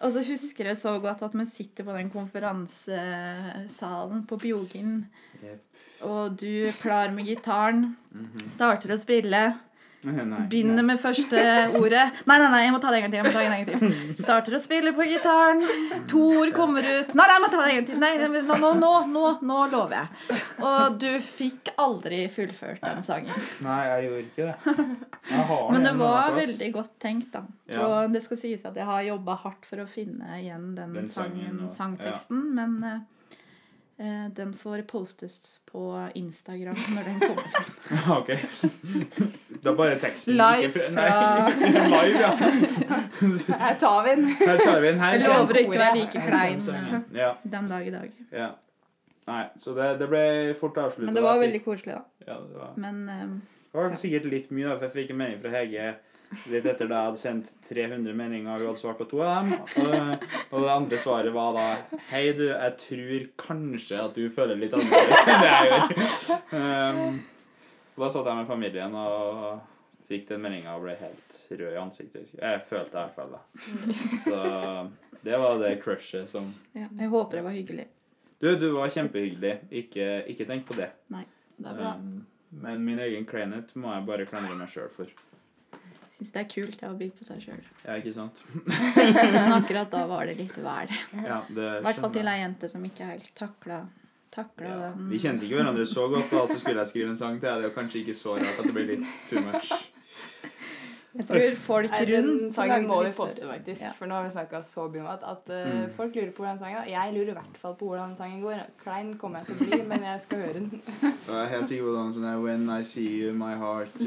[0.00, 4.94] Og så husker jeg så godt at vi sitter på den konferansesalen på Bjogin,
[6.06, 7.82] og du klar med gitaren,
[8.52, 9.42] starter å spille.
[10.06, 11.40] Begynner med første
[11.74, 12.04] ordet.
[12.28, 13.18] Nei, nei, nei, jeg må ta det en gang til.
[13.18, 13.96] jeg må ta det en gang til.
[14.26, 15.64] Starter å spille på gitaren.
[16.12, 17.14] To ord kommer ut.
[17.18, 17.98] Nei, nei, jeg må ta det en gang til.
[18.02, 20.38] Nei, nå, nå, nå, nå, nå lover jeg.
[20.62, 23.42] Og du fikk aldri fullført den sangen.
[23.66, 24.86] Nei, jeg gjorde ikke det.
[25.74, 27.42] Men det var veldig godt tenkt, da.
[27.82, 31.10] Og det skal sies at jeg har jobba hardt for å finne igjen den, Den
[31.10, 33.00] sangen og- sangteksten, men eh,
[34.36, 35.82] den får postes på
[36.14, 37.70] Instagram når den kommer frem.
[37.96, 38.30] Ja, ok.
[39.64, 41.06] Da bare teksten Live ikke fra-
[41.56, 42.30] Nei, live, ja.
[43.62, 44.26] Her tar vi den.
[44.42, 45.00] Her tar vi den.
[45.00, 45.16] her.
[45.16, 48.14] Jeg lover å ikke være like klein eh, Ja, den dag i dag.
[48.36, 48.50] ja.
[49.26, 50.20] Nei, så det, det ble
[50.60, 51.08] fort avsluttet.
[51.08, 52.02] Men det var veldig koselig, da.
[52.28, 53.32] Ja, det var, Men um,
[53.72, 55.88] det var sikkert litt mye, da, for jeg fikk en melding fra Hege
[56.50, 59.46] litt etter da jeg hadde sendt 300 meldinger og hun hadde svart på to av
[59.46, 59.54] dem.
[59.86, 61.66] Og, og det andre svaret var da
[62.10, 65.88] Hei, du, jeg tror kanskje at du føler litt annerledes enn det jeg gjør.
[66.52, 67.18] Um,
[67.96, 69.64] da satt jeg med familien og
[70.06, 72.34] fikk den meldinga og ble helt rød i ansiktet.
[72.38, 73.42] Jeg følte det i hvert fall da.
[74.22, 74.40] Så
[75.26, 77.86] det var det crushet som ja, jeg håper det var hyggelig.
[78.38, 79.54] Du, du var kjempehyggelig.
[79.80, 80.90] Ikke, ikke tenk på det.
[81.14, 81.24] Nei,
[81.56, 81.94] Det er bra.
[81.96, 82.26] Um,
[82.62, 85.10] men min egen kleinhet må jeg bare klandre meg sjøl for.
[86.16, 87.60] Syns det er kult å by på seg sjøl.
[87.86, 88.38] Ja, ikke sant?
[88.64, 90.92] Men akkurat da var det litt vel.
[91.20, 93.82] Ja, det I hvert fall til ei jente som ikke helt takla,
[94.32, 94.78] takla Ja.
[94.94, 95.10] den.
[95.12, 97.66] Vi kjente ikke hverandre så godt, da, så skulle jeg skrive en sang til deg.
[97.66, 99.70] Det er kanskje ikke så rart at det blir litt too much.
[101.16, 103.80] Jeg tror folk rundt sangen må vi poste, faktisk.
[103.82, 103.90] Ja.
[103.98, 105.90] For nå har vi snakka så mye om at, at uh, Mm.
[105.96, 106.90] folk lurer på hvordan sangen går.
[106.92, 108.60] Jeg lurer i hvert fall på hvordan sangen går.
[108.82, 110.82] Klein kommer jeg til å bli, men jeg skal høre den.
[111.02, 114.04] Jeg er helt sikker på den sånn When I see you, my heart uh,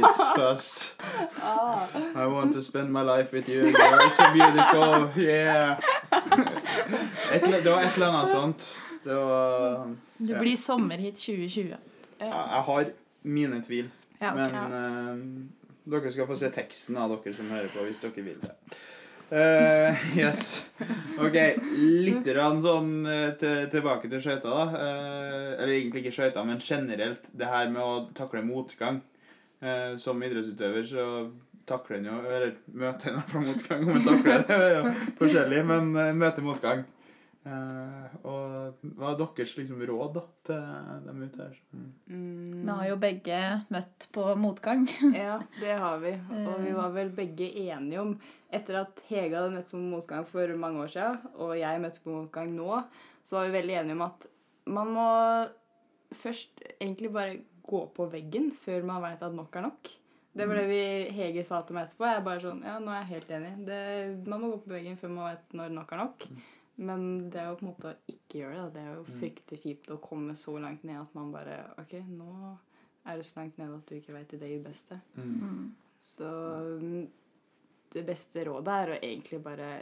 [0.00, 1.02] beats fast.
[1.42, 1.86] Ah.
[2.14, 3.66] I want to spend my life with you.
[3.66, 5.10] You are so beautiful.
[5.22, 5.78] Yeah.
[7.32, 8.68] Et, det var et eller annet sånt.
[9.04, 11.72] Det var Det blir sommerhit 2020.
[12.20, 12.84] Jeg jeg har
[13.22, 13.90] mine tvil.
[14.20, 14.52] Ja, okay.
[14.52, 18.40] Men eh, dere skal få se teksten av dere som hører på, hvis dere vil
[18.42, 18.56] det.
[19.32, 20.66] Uh, yes.
[21.16, 21.38] Ok,
[22.04, 22.26] litt
[22.60, 24.64] sånn eh, til, tilbake til skøyta, da.
[24.74, 29.00] Uh, eller egentlig ikke skøyta, men generelt det her med å takle motgang.
[29.62, 31.06] Uh, som idrettsutøver så
[31.70, 33.86] takler en jo Eller møter en motgang.
[33.86, 34.92] Om en takler det, er jo
[35.22, 36.84] forskjellig, men en møter motgang.
[37.42, 41.56] Eh, og hva er deres liksom, råd da, til dem ute her?
[41.74, 41.88] Mm.
[42.06, 42.52] Mm.
[42.52, 43.38] Vi har jo begge
[43.74, 44.84] møtt på motgang.
[45.24, 46.12] Ja, det har vi.
[46.42, 48.14] Og vi var vel begge enige om
[48.52, 52.14] Etter at Hege hadde møtt på motgang for mange år siden, og jeg møtte på
[52.14, 52.82] motgang nå,
[53.24, 54.28] så var vi veldig enige om at
[54.72, 55.08] man må
[56.12, 59.92] først egentlig bare gå på veggen før man veit at nok er nok.
[60.32, 62.06] Det var det vi, Hege sa til meg etterpå.
[62.08, 63.52] Jeg er bare sånn, ja, nå er jeg helt enig.
[63.66, 63.80] Det,
[64.30, 66.26] man må gå på veggen før man vet når nok er nok.
[66.80, 68.74] Men det å på en måte ikke gjøre det.
[68.76, 72.32] Det er jo fryktelig kjipt å komme så langt ned at man bare Ok, nå
[73.04, 75.00] er du så langt ned at du ikke veit det beste.
[75.18, 75.72] Mm.
[76.02, 76.28] Så
[76.80, 77.02] mm,
[77.92, 79.72] det beste rådet er å egentlig bare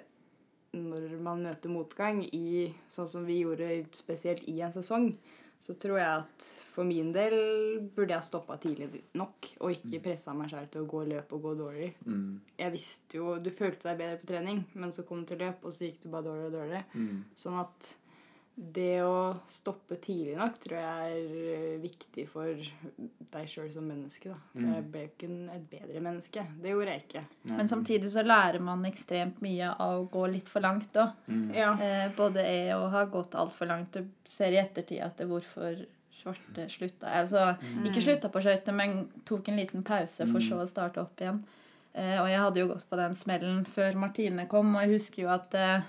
[0.76, 5.09] Når man møter motgang i sånn som vi gjorde spesielt i en sesong,
[5.61, 7.35] så tror jeg at for min del
[7.94, 11.42] burde jeg stoppa tidlig nok og ikke pressa meg sjøl til å gå løp og
[11.44, 11.88] gå dårlig.
[12.07, 12.38] Mm.
[12.62, 15.64] Jeg visste jo Du følte deg bedre på trening, men så kom du til løp,
[15.66, 16.85] og så gikk du bare dårligere og dårligere.
[16.94, 17.25] Mm.
[17.42, 17.90] Sånn at
[18.61, 22.59] det å stoppe tidlig nok tror jeg er eh, viktig for
[23.33, 24.35] deg sjøl som menneske.
[24.53, 24.66] Mm.
[24.68, 26.44] Jeg ble jo ikke et bedre menneske.
[26.61, 27.23] Det gjorde jeg ikke.
[27.55, 31.14] Men samtidig så lærer man ekstremt mye av å gå litt for langt òg.
[31.31, 31.46] Mm.
[31.57, 31.70] Ja.
[31.81, 35.81] Eh, både jeg og har gått altfor langt Du ser i ettertid at det hvorfor
[36.20, 37.55] Svarte slutta Altså
[37.87, 41.40] ikke slutta på skøyter, men tok en liten pause for så å starte opp igjen.
[41.96, 45.25] Eh, og jeg hadde jo gått på den smellen før Martine kom, og jeg husker
[45.25, 45.88] jo at eh,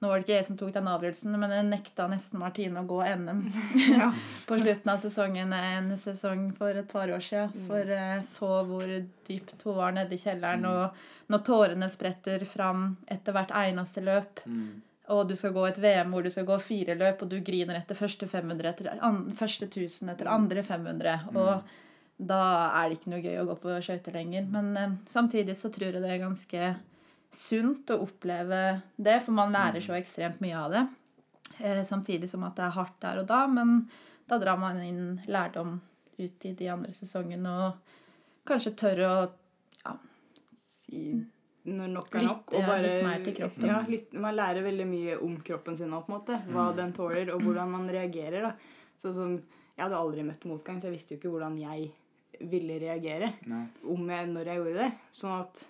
[0.00, 2.86] nå var det ikke jeg som tok den avgjørelsen, men jeg nekta nesten Martine å
[2.88, 3.40] gå NM
[4.48, 7.52] på slutten av sesongen en sesong for et par år siden.
[7.68, 8.86] For jeg så hvor
[9.28, 14.40] dypt hun var nede i kjelleren, og når tårene spretter fram etter hvert eneste løp,
[14.46, 14.80] Mm.
[15.10, 17.76] og du skal gå et VM hvor du skal gå fire løp, og du griner
[17.80, 21.64] etter første 500, etter an, første 1000, etter andre 500, og
[22.20, 22.38] da
[22.76, 24.44] er det ikke noe gøy å gå på skøyter lenger.
[24.52, 26.70] Men eh, samtidig så tror jeg det er ganske
[27.30, 30.86] sunt å oppleve det, for man lærer så ekstremt mye av det.
[31.58, 33.84] Eh, samtidig som at det er hardt der og da, men
[34.30, 35.78] da drar man inn lærdom
[36.20, 37.96] ut i de andre sesongene og
[38.48, 39.12] kanskje tør å
[39.84, 39.94] ja,
[40.56, 41.20] si
[41.70, 42.44] Når nok er nok.
[42.48, 43.66] Lytte, og bare, litt mer til kroppen.
[43.68, 43.80] Ja,
[44.24, 46.38] man lærer veldig mye om kroppen sin på en måte.
[46.48, 48.46] Hva den tåler, og hvordan man reagerer.
[48.48, 48.54] da.
[49.00, 49.34] Sånn som,
[49.76, 51.90] Jeg hadde aldri møtt motgang, så jeg visste jo ikke hvordan jeg
[52.50, 53.66] ville reagere Nei.
[53.92, 54.88] om jeg, når jeg gjorde det.
[55.20, 55.62] Sånn at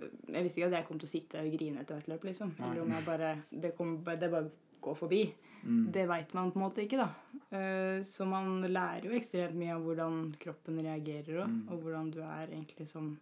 [0.00, 2.54] Jeg visste ikke at jeg kom til å sitte og grine etter hvert løp, liksom.
[2.60, 4.50] Eller om jeg bare Det, kom, det bare
[4.82, 5.22] går forbi.
[5.64, 5.84] Mm.
[5.92, 7.08] Det veit man på en måte ikke, da.
[7.56, 11.68] Eh, Så man lærer jo ekstremt mye av hvordan kroppen reagerer òg, Mm.
[11.70, 13.16] og hvordan du er egentlig som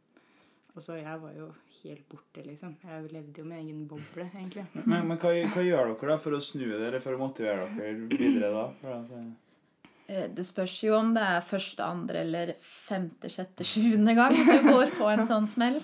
[0.74, 1.50] Altså, jeg var jo
[1.82, 2.76] helt borte, liksom.
[2.82, 4.64] Jeg levde jo med egen boble, egentlig.
[4.87, 8.06] Men, men hva, hva gjør dere da for å snu dere, for å motivere dere
[8.08, 8.62] videre da?
[8.80, 9.32] For at, eh,
[10.08, 14.62] Eh, Det spørs jo om det er første, andre eller femte, sjette, sjuende gang du
[14.72, 15.78] går på en sånn smell.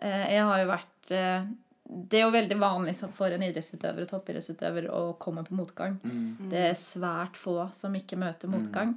[0.00, 1.48] Eh, Jeg har jo vært eh,
[1.90, 5.98] Det er jo veldig vanlig for en idrettsutøver og toppidrettsutøver å komme på motgang.
[6.04, 6.48] mm.
[6.52, 8.94] Det er svært få som ikke møter motgang.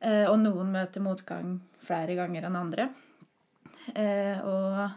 [0.00, 2.88] Eh, Og noen møter motgang flere ganger enn andre.
[3.94, 4.90] Eh, Og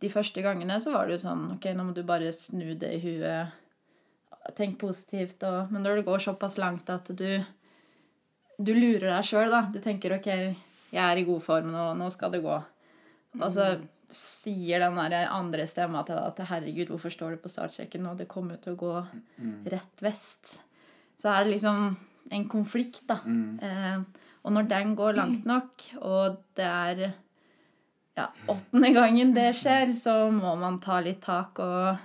[0.00, 2.94] de første gangene så var det jo sånn Ok, nå må du bare snu det
[2.96, 3.52] i huet.
[4.56, 5.42] Tenk positivt.
[5.42, 7.42] Og, men når det går såpass langt at du
[8.58, 9.66] du lurer deg sjøl, da.
[9.68, 12.54] Du tenker OK, jeg er i god form nå, nå skal det gå.
[13.36, 18.04] Altså, så sier den andre stemma til deg at herregud, hvorfor står du på startstreken
[18.06, 18.14] nå?
[18.18, 18.94] Det kommer til å gå
[19.72, 20.58] rett vest.
[21.18, 21.96] Så er det liksom
[22.30, 23.20] en konflikt, da.
[23.24, 23.58] Mm.
[23.62, 27.00] Eh, og når den går langt nok, og det er
[28.16, 31.96] ja, åttende gangen det skjer, så må man ta litt tak og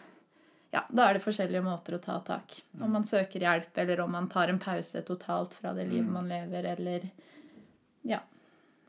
[0.72, 2.54] ja, da er det forskjellige måter å ta tak.
[2.80, 6.32] Om man søker hjelp, eller om man tar en pause totalt fra det livet man
[6.32, 7.10] lever, eller
[8.08, 8.22] Ja.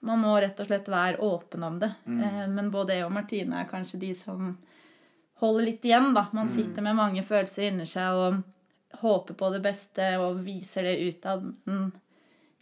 [0.02, 1.92] Man må rett og slett være åpen om det.
[2.06, 4.56] Eh, men både jeg og Martine er kanskje de som
[5.42, 6.26] holder litt igjen, da.
[6.32, 8.42] Man sitter med mange følelser inni seg og
[9.02, 11.46] håper på det beste og viser det utad.
[11.64, 11.92] Men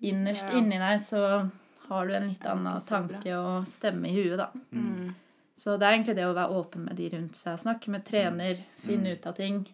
[0.01, 0.59] innerst Ja.
[0.59, 1.51] inni deg så
[1.89, 4.51] har du en litt annen tanke og stemme i huet, da.
[4.73, 5.15] Mm.
[5.57, 7.59] Så det er egentlig det å være åpen med de rundt seg.
[7.59, 9.67] Snakke med trener, finne ut av ting.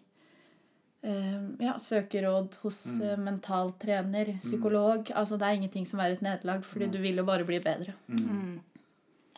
[1.03, 5.11] Eh, ja, søke råd hos eh, mental trener, psykolog.
[5.15, 7.93] Altså det er ingenting som er et nederlag, fordi du vil jo bare bli bedre.
[8.09, 8.57] Mm.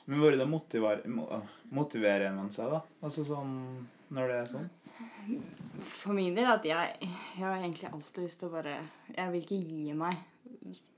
[0.10, 1.41] Men hvordan motiver, mo-
[1.76, 2.80] motiverer man seg, da?
[3.06, 3.52] Altså sånn
[4.10, 4.69] når det er sånn?
[5.86, 8.74] For min del at jeg, jeg har egentlig alltid lyst til å bare
[9.13, 10.17] Jeg vil ikke gi meg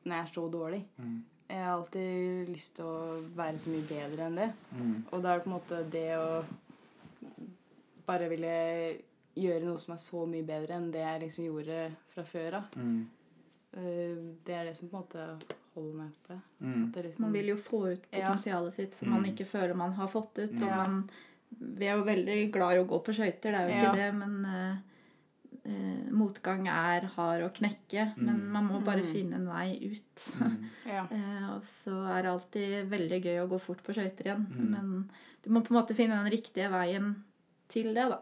[0.05, 0.79] når jeg er så dårlig.
[0.97, 1.17] Mm.
[1.51, 4.47] Jeg har alltid lyst til å være så mye bedre enn det.
[4.71, 4.95] Mm.
[5.11, 6.29] Og da er det på en måte det å
[8.07, 8.53] bare ville
[9.35, 12.63] gjøre noe som er så mye bedre enn det jeg liksom gjorde fra før av.
[12.75, 13.07] Mm.
[13.73, 14.15] Eh,
[14.45, 16.39] Det er det som på en måte holder meg oppe.
[16.61, 16.83] Mm.
[16.87, 18.19] At det liksom, Man vil jo få ut Ja.
[18.25, 19.13] potensialet sitt som Mm.
[19.21, 20.51] man ikke føler man har fått ut.
[20.61, 20.75] Og Ja.
[20.75, 21.09] man,
[21.59, 24.09] vi er jo veldig glad i å gå på skøyter, det er jo ikke Ja.
[24.11, 24.77] det, men eh,
[25.63, 28.17] eh, motgang er hard å knekke.
[28.17, 29.05] Men man må bare Mm.
[29.13, 30.15] finne en vei ut.
[30.39, 30.65] Mm.
[30.85, 31.07] ja.
[31.09, 34.47] Eh, og så er det alltid veldig gøy å gå fort på skøyter igjen.
[34.51, 34.69] Mm.
[34.71, 35.09] Men
[35.43, 37.15] du må på en måte finne den riktige veien
[37.69, 38.19] til det, da.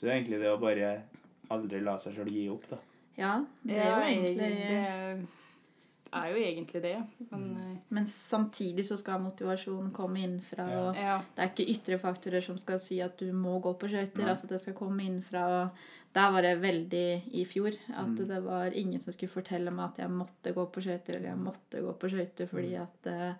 [0.00, 0.02] Mm.
[0.02, 1.02] Så det er egentlig det å bare
[1.50, 2.76] aldri la seg sjøl gi opp, da.
[3.18, 5.28] Ja, det er jo egentlig
[6.10, 6.94] Det er jo egentlig det.
[7.30, 10.66] Men Men samtidig så skal motivasjonen komme innenfra.
[10.70, 10.80] Ja.
[10.88, 11.18] og eh, ja.
[11.36, 14.26] Det er ikke ytre faktorer som skal si at du må gå på skøyter.
[14.28, 15.44] Altså det skal komme innenfra.
[15.62, 15.70] og
[16.14, 17.76] Der var det veldig i fjor.
[17.94, 18.26] At Mm.
[18.28, 21.38] det var ingen som skulle fortelle meg at jeg måtte gå på skøyter, eller jeg
[21.38, 22.82] måtte gå på skøyter fordi Mm.
[22.82, 23.34] at eh,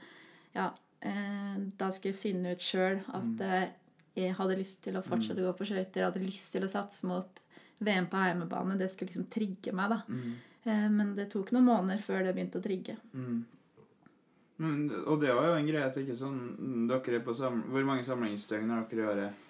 [0.54, 0.70] Ja.
[1.02, 3.68] eh, Da skulle jeg finne ut sjøl at Mm.
[4.14, 6.00] Eh, jeg hadde lyst til å fortsette å gå på skøyter.
[6.02, 7.42] Jeg hadde lyst til å satse mot
[7.80, 8.76] VM på hjemmebane.
[8.78, 10.02] Det skulle liksom trigge meg, da.
[10.08, 10.34] Mm.
[10.64, 12.96] Eh, Men det tok noen måneder før det begynte å trigge.
[13.14, 13.44] Mm.
[14.60, 16.40] Men, og det var jo en greie at det ikke sånn
[16.90, 19.46] dere er på sam Hvor mange samlingsdøgn har dere i året?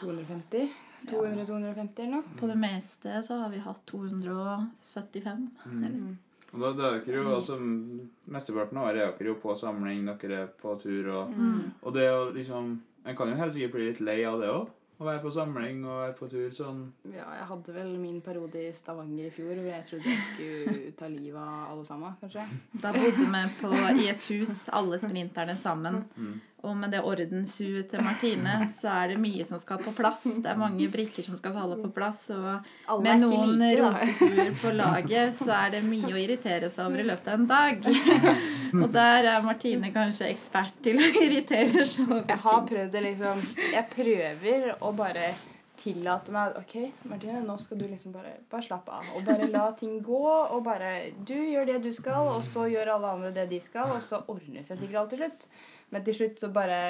[0.00, 0.72] 250?
[1.06, 2.32] 200-250 eller noe?
[2.40, 5.46] På det meste så har vi hatt 275.
[5.70, 6.18] Mm.
[6.50, 10.02] Og da, da er dere jo altså Mesteparten av året er dere jo på samling,
[10.20, 11.70] dere er på tur, og, Mm.
[11.82, 12.72] og det å liksom
[13.06, 14.68] En kan jo helt sikkert bli litt lei av det òg.
[15.00, 18.60] Å være på samling og være på tur sånn Ja, jeg hadde vel min periode
[18.60, 22.44] i Stavanger i fjor hvor jeg trodde jeg skulle ta livet av alle sammen, kanskje.
[22.82, 26.02] Da bodde vi på, i et hus, alle sprinterne sammen.
[26.20, 26.34] Mm.
[26.60, 30.26] Og med det ordenshuet til Martine, så er det mye som skal på plass.
[30.44, 32.26] Det er mange brikker som skal falle på plass.
[32.34, 37.08] Og med noen like, på laget, så er det mye å irritere seg over i
[37.08, 37.86] løpet av en dag.
[38.82, 43.00] Og der er Martine kanskje ekspert til å irritere seg over Jeg har prøvd det
[43.08, 43.40] liksom
[43.72, 45.32] Jeg prøver å bare
[45.80, 46.74] tillate meg OK,
[47.08, 49.10] Martine, nå skal du liksom bare Bare slappe av.
[49.16, 50.22] Og bare la ting gå.
[50.22, 53.96] Og bare Du gjør det du skal, og så gjør alle andre det de skal,
[53.96, 55.48] og så ordner det seg sikkert alt til slutt.
[55.90, 56.80] Men til slutt så bare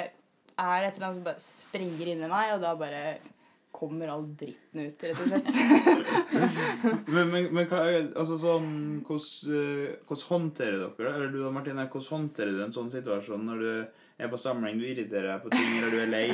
[0.61, 3.03] er det et eller annet som bare sprenger inni meg, og da bare
[3.71, 5.47] kommer all dritten ut, rett og slett.
[7.11, 8.69] Men, men, men hva er altså sånn
[9.05, 11.11] Hvordan eh, hvordan håndterer dere det?
[11.11, 13.69] Eller du da, Martine, hvordan håndterer du en sånn situasjon når du
[14.21, 16.25] er på samling, du irriterer deg på ting, eller du er lei?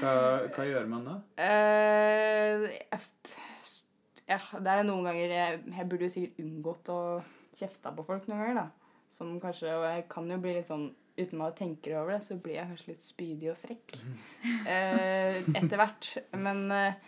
[0.00, 0.12] Hva,
[0.54, 1.16] hva gjør man da?
[1.40, 2.66] Uh,
[4.28, 7.00] ja, det er noen ganger jeg, jeg burde jo sikkert unngått å
[7.58, 9.04] kjefte på folk noen ganger, da.
[9.12, 12.38] Som kanskje Og jeg kan jo bli litt sånn Uten jeg tenker over det, så
[12.38, 13.96] blir jeg kanskje litt spydig og frekk.
[14.68, 16.10] Eh, etter hvert.
[16.38, 16.98] Men eh,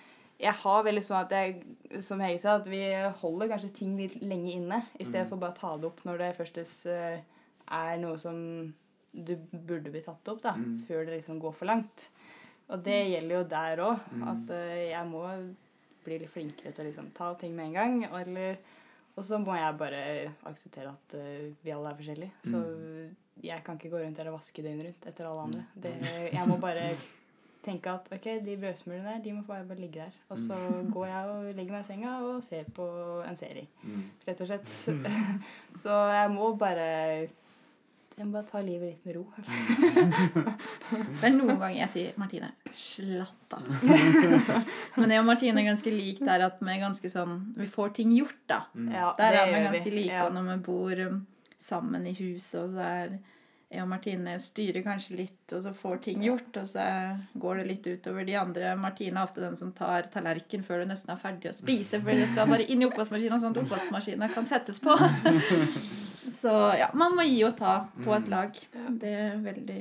[0.40, 2.82] jeg har veldig sånn at jeg, som Hege sa, at vi
[3.20, 4.82] holder kanskje ting litt lenge inne.
[4.98, 7.20] I stedet for bare å ta det opp når det førstes eh,
[7.70, 8.38] er noe som
[9.10, 10.54] du burde bli tatt opp, da.
[10.56, 10.84] Mm.
[10.88, 12.08] Før det liksom går for langt.
[12.70, 14.12] Og det gjelder jo der òg.
[14.14, 14.26] Mm.
[14.32, 15.24] At eh, jeg må
[16.04, 18.20] bli litt flinkere til å liksom ta ting med en gang.
[18.22, 18.60] Eller,
[19.16, 20.04] og så må jeg bare
[20.48, 22.44] akseptere at eh, vi alle er forskjellige.
[22.46, 22.62] Så
[23.44, 25.64] jeg kan ikke gå rundt her og vaske døgnet rundt etter alle andre.
[25.82, 25.94] Det,
[26.32, 26.90] jeg må bare
[27.64, 30.14] tenke at ok, de brødsmulene der, de må bare bare ligge der.
[30.28, 30.56] Og så
[30.92, 32.86] går jeg og legger meg i senga og ser på
[33.26, 33.68] en serie.
[33.82, 34.06] Mm.
[34.28, 34.72] Rett og slett.
[35.82, 36.88] så jeg må bare
[38.18, 39.22] Jeg må bare ta livet litt med ro.
[41.20, 43.68] Det er noen ganger jeg sier 'Martine, slapp av'.
[45.00, 47.94] Men jeg og Martine er ganske lik der at vi er ganske sånn Vi får
[48.00, 48.64] ting gjort, da.
[48.74, 48.90] Mm.
[48.92, 50.12] Ja, Der er vi ganske like.
[50.12, 50.26] Ja.
[50.26, 51.22] Og når vi bor um,
[51.62, 53.18] sammen i huset, og så er
[53.70, 56.84] jeg og Martine styrer kanskje litt, og så får ting gjort, og så
[57.38, 58.72] går det litt utover de andre.
[58.74, 62.18] Martine er ofte den som tar tallerken før du nesten er ferdig å spise, fordi
[62.18, 64.96] det skal bare inn i oppvaskmaskinen, sånn at oppvaskmaskina kan settes på.
[66.40, 68.58] Så ja, man må gi og ta på et lag.
[68.98, 69.80] Det er veldig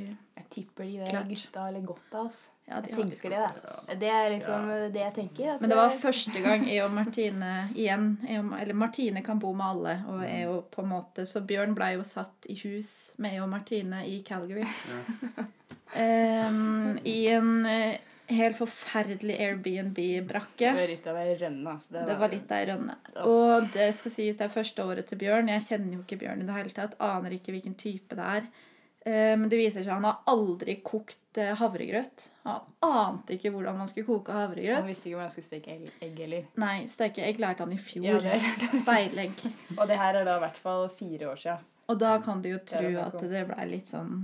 [0.50, 1.30] tipper de der Klart.
[1.30, 2.40] gutta har litt godt av oss.
[2.70, 3.96] Ja, de jeg tenker det, da.
[4.02, 5.54] Det er liksom det jeg tenker.
[5.56, 9.42] At Men det var første gang jeg og Martine igjen jeg og, Eller Martine kan
[9.42, 12.60] bo med alle, og jeg og på en måte Så Bjørn ble jo satt i
[12.66, 14.68] hus med jeg og Martine i Calgary.
[15.98, 17.98] Em, I en eh,
[18.30, 20.70] helt forferdelig Airbnb-brakke.
[20.70, 21.74] Det var litt av ei rønne.
[21.74, 21.96] Altså.
[22.06, 22.98] Det var litt av ei rønne.
[23.26, 25.50] Og det skal sies det er første året til Bjørn.
[25.50, 26.94] Jeg kjenner jo ikke Bjørn i det hele tatt.
[27.02, 28.52] Aner ikke hvilken type det er.
[29.06, 32.26] Eh, Men det viser seg at han har aldri kokt eh, havregrøt.
[32.44, 34.76] Han ante ikke hvordan man skulle koke havregrøt.
[34.82, 36.46] Han visste ikke hvordan han skulle steke egg, egg heller.
[36.60, 38.06] Nei, steke egg lærte han i fjor.
[38.10, 39.46] Ja, det lærte Speilegg.
[39.80, 41.68] Og det her er da i hvert fall fire år siden.
[41.90, 44.18] Og da kan du jo tro det at det ble litt sånn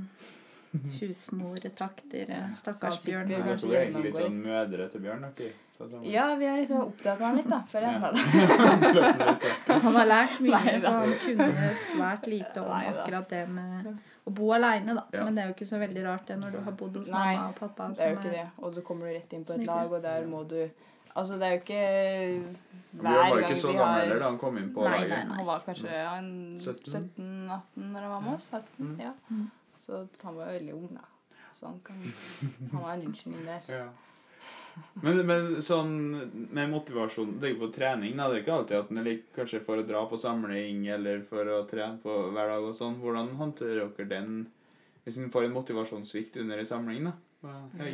[0.99, 2.29] husmortakter.
[2.29, 3.27] eh, Stakkars Så Bjørn.
[3.27, 5.25] Det er egentlig litt sånn mødre til Bjørn?
[5.31, 5.53] samling.
[6.07, 8.01] Ja, vi har liksom oppdaget han litt, da, føler jeg.
[8.01, 9.79] Ja.
[9.85, 13.89] Han har lært mye, Nei for han kunne svært lite om Nei akkurat det med
[14.25, 15.03] å bo aleine, da.
[15.13, 15.25] Ja.
[15.27, 17.35] Men det er jo ikke så veldig rart det når du har bodd hos Nei,
[17.35, 17.89] mamma og pappa.
[17.91, 18.45] Det er jo ikke det.
[18.63, 20.59] Og du kommer du rett inn på et lag, og der må du
[21.15, 21.83] Altså, det er jo ikke
[22.99, 24.57] hver gang vi har hver var ikke så vi gammel har heller da han kom
[24.59, 25.09] inn på Nei, laget.
[25.13, 25.35] nei, nei.
[25.37, 27.05] Han var kanskje ja, 17?
[27.15, 28.47] 17-18 når han var med oss.
[28.51, 28.97] 17, Mm.
[28.99, 29.13] ja.
[29.79, 31.05] Så han var jo veldig ung, da.
[31.55, 32.01] Så han kan
[32.71, 33.61] Han var en unnskyldning der.
[33.71, 33.85] Ja.
[35.03, 35.91] Men, men sånn
[36.55, 38.15] med motivasjon Det er jo på trening.
[38.17, 38.27] Da.
[38.29, 41.23] Det er ikke alltid at en er like kanskje for å dra på samling eller
[41.29, 42.99] for å trene på hver dag og sånn.
[43.03, 44.37] Hvordan håndterer dere den
[45.05, 47.03] hvis en får en motivasjonssvikt under en samling?
[47.11, 47.11] da?
[47.45, 47.91] Hva-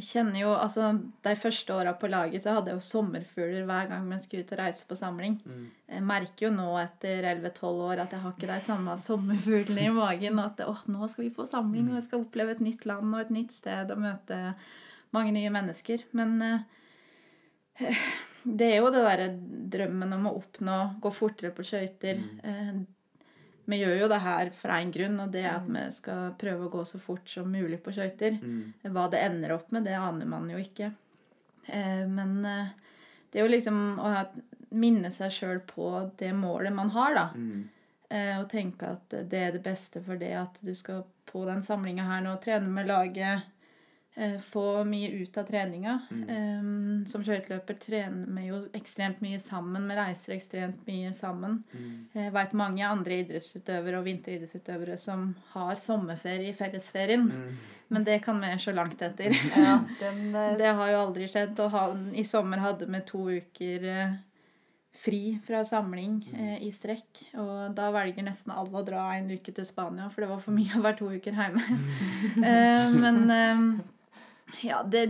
[0.00, 0.86] Jeg kjenner jo, altså
[1.22, 4.52] De første åra på laget så hadde jeg jo sommerfugler hver gang vi skulle ut
[4.54, 5.34] og reise på samling.
[5.44, 5.64] Mm.
[5.90, 9.94] Jeg merker jo nå etter 11-12 år at jeg har ikke de samme sommerfuglene i
[9.94, 10.38] magen.
[10.42, 13.20] At åh, nå skal vi på samling, og jeg skal oppleve et nytt land og
[13.20, 14.40] et nytt sted og møte
[15.16, 16.06] mange nye mennesker.
[16.16, 17.98] Men eh,
[18.42, 19.28] det er jo det derre
[19.76, 22.22] drømmen om å oppnå, gå fortere på skøyter.
[22.44, 22.80] Eh,
[23.70, 26.66] vi gjør jo det her for én grunn, og det er at vi skal prøve
[26.66, 28.40] å gå så fort som mulig på skøyter.
[28.42, 28.90] Mm.
[28.90, 30.90] Hva det ender opp med, det aner man jo ikke.
[31.66, 32.72] Eh, men eh,
[33.30, 34.14] det er jo liksom å
[34.70, 37.26] minne seg sjøl på det målet man har, da.
[37.34, 37.68] Mm.
[38.10, 41.62] Eh, og tenke at det er det beste for det at du skal på den
[41.62, 43.46] samlinga her nå, trene med laget.
[44.16, 45.96] Eh, få mye ut av treninga.
[46.10, 46.70] Eh,
[47.10, 49.88] som skøyteløper trener vi jo ekstremt mye sammen.
[49.90, 51.60] Vi reiser ekstremt mye sammen.
[52.14, 57.30] Jeg veit mange andre idrettsutøvere og vinteridrettsutøvere som har sommerferie i fellesferien.
[57.90, 59.34] Men det kan vi se langt etter.
[59.56, 61.58] Ja, den, eh, Det har jo aldri skjedd.
[61.58, 64.12] Og han I sommer hadde vi to uker eh,
[65.00, 67.24] fri fra samling eh, i strekk.
[67.40, 70.54] Og da velger nesten alle å dra en uke til Spania, for det var for
[70.54, 71.80] mye å være to uker hjemme.
[72.50, 73.64] eh, men eh,
[74.62, 75.06] ja, det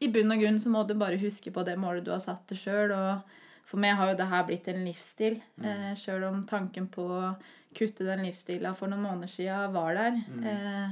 [0.00, 2.44] I bunn og grunn så må du bare huske på det målet du har satt
[2.50, 2.92] deg sjøl.
[2.92, 3.36] Og
[3.66, 5.38] for meg har jo det her blitt en livsstil.
[5.62, 7.36] Eh, sjøl om tanken på å
[7.76, 10.20] kutte den livsstilen for noen måneder siden var der.
[10.52, 10.90] Eh,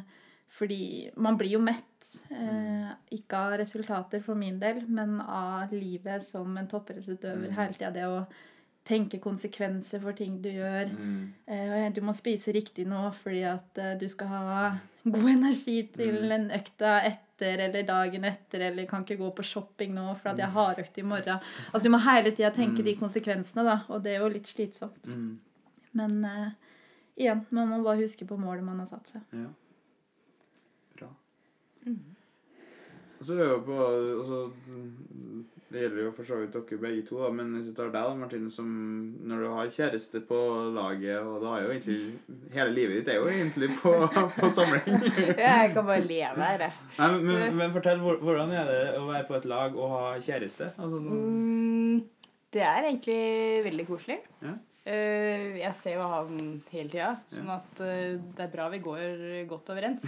[0.55, 1.85] fordi man blir jo mett.
[2.31, 7.53] Eh, ikke av resultater for min del, men av livet som en toppidrettsutøver.
[7.57, 8.25] Hele tida det å
[8.85, 10.93] tenke konsekvenser for ting du gjør.
[11.47, 14.73] Eh, du må spise riktig nå fordi at eh, du skal ha
[15.05, 19.95] god energi til en økta etter eller dagen etter, eller kan ikke gå på shopping
[19.95, 21.41] nå for at jeg har økt i morgen.
[21.72, 25.11] Altså Du må hele tida tenke de konsekvensene, da, og det er jo litt slitsomt.
[25.93, 26.51] Men uh,
[27.16, 29.22] igjen, man må bare huske på målet man har satt seg.
[29.32, 29.51] Ja.
[30.99, 31.11] Bra.
[33.25, 34.39] Og så er jo på altså,
[35.72, 37.95] Det gjelder jo for så vidt dere begge to, da, men hvis du tar deg,
[37.97, 38.66] da, Martine, som
[39.25, 40.41] når du har kjæreste på
[40.77, 41.97] laget, og da er jo egentlig
[42.53, 43.95] Hele livet ditt er jo egentlig på,
[44.37, 45.09] på samling.
[45.49, 46.77] jeg kan bare leve her, jeg.
[46.99, 50.05] Nei, men, men, men fortell, hvordan er det å være på et lag og ha
[50.20, 50.70] kjæreste?
[50.77, 52.05] Altså, Mm,
[52.55, 53.18] det er egentlig
[53.64, 54.20] veldig koselig.
[54.45, 54.55] Ja.
[54.85, 59.22] Eh, jeg ser jo han hele tida, sånn at uh, det er bra vi går
[59.49, 60.05] godt overens.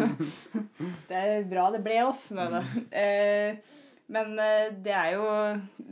[1.10, 2.30] det er bra det ble oss.
[2.32, 2.62] Nei da.
[2.94, 3.76] Uh,
[4.10, 5.26] men eh, det er jo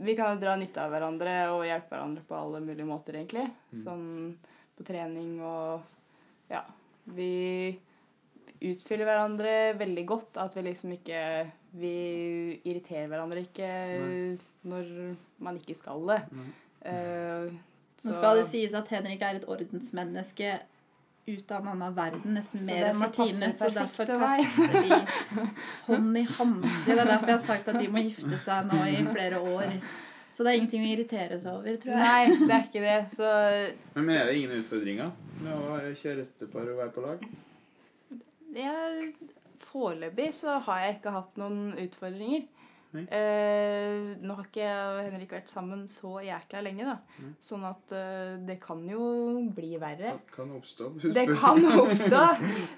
[0.03, 3.45] Vi kan jo dra nytte av hverandre og hjelpe hverandre på alle mulige måter, egentlig.
[3.83, 4.33] Sånn
[4.75, 5.85] på trening og
[6.51, 6.65] Ja.
[7.09, 7.77] Vi
[8.59, 10.35] utfyller hverandre veldig godt.
[10.41, 11.21] At vi liksom ikke
[11.79, 11.95] Vi
[12.65, 13.71] irriterer hverandre ikke
[14.67, 14.93] når
[15.39, 16.21] man ikke skal det.
[17.99, 20.59] Eh, Nå skal det sies at Henrik er et ordensmenneske
[21.29, 23.49] ut av en annen verden, nesten Så mer enn Martine.
[23.53, 24.99] Så derfor passer vi
[25.89, 26.85] hånd i hanske.
[26.87, 29.75] Det er derfor jeg har sagt at de må gifte seg nå i flere år.
[30.33, 32.01] Så det er ingenting å irritere seg over, tror jeg.
[32.07, 32.97] Nei, det er ikke det.
[33.11, 33.29] Så
[33.97, 35.11] Men, men er det ingen utfordringer
[35.43, 37.27] med å være kjærestepar og være på lag?
[38.55, 39.11] jeg,
[39.69, 42.47] foreløpig så har jeg ikke hatt noen utfordringer.
[42.97, 46.95] Eh, nå har ikke jeg og Henrik vært sammen så jækla lenge, da.
[47.21, 47.33] Mm.
[47.43, 49.03] Sånn at eh, det kan jo
[49.55, 50.15] bli verre.
[50.17, 50.89] Det kan oppstå.
[51.19, 52.23] Det kan oppstå.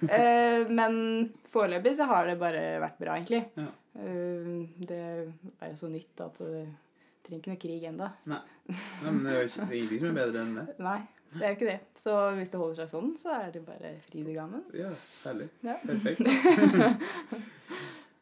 [0.07, 0.97] Eh, men
[1.51, 3.45] foreløpig så har det bare vært bra, egentlig.
[3.55, 3.69] Ja.
[4.01, 4.51] Eh,
[4.83, 6.65] det er jo så nytt at det
[7.23, 8.11] trenger ikke noe krig ennå.
[8.33, 8.43] Nei,
[9.07, 10.67] men det er, jo ingenting som er bedre enn det.
[10.83, 10.99] Nei,
[11.37, 11.79] det er jo ikke det.
[12.03, 14.67] Så hvis det holder seg sånn, så er det bare fryd i gangen.
[14.75, 14.91] Ja,
[15.23, 15.47] herlig.
[15.63, 15.79] Ja.
[15.87, 16.27] Perfekt.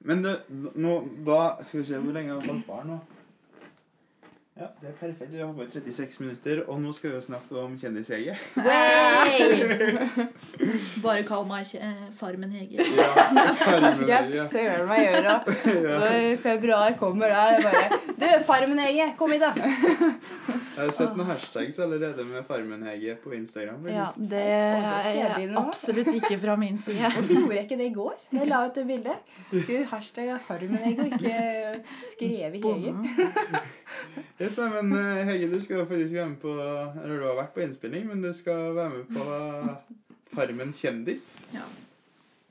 [0.07, 0.35] Men det,
[0.75, 0.93] nå,
[1.27, 2.99] da skal vi se hvor lenge jeg har holdt her nå.
[4.59, 5.31] Ja, det er perfekt.
[5.31, 8.33] Vi har bare 36 minutter, og nå skal vi jo snakke om kjendis-Hege.
[11.05, 12.83] Bare kall meg eh, Farmen Hege.
[12.97, 13.05] Ja,
[13.61, 14.17] Farmen, ja.
[14.27, 15.35] jeg søren meg gjøre
[16.01, 17.27] når februar kommer?
[17.31, 17.87] Da er bare
[18.19, 19.51] Du, Farmen Hege, kom hit, da!
[19.55, 23.87] Jeg har sett noen hashtags allerede med Farmen-Hege på Instagram.
[23.91, 24.43] Ja, det det
[25.23, 26.99] er absolutt ikke fra min side.
[27.15, 28.15] Hvorfor gjorde jeg ikke det i går?
[28.35, 29.17] Jeg la ut det bildet.
[29.49, 31.35] Skulle hashtagge Farmen Hege og ikke
[32.11, 32.91] skrevet Hege.
[34.49, 37.61] Yes, men eh, Hege, du skal faktisk være med på Eller du har vært på
[37.61, 39.25] innspilling, men du skal være med på
[40.33, 41.25] Farmen kjendis.
[41.53, 41.65] Ja.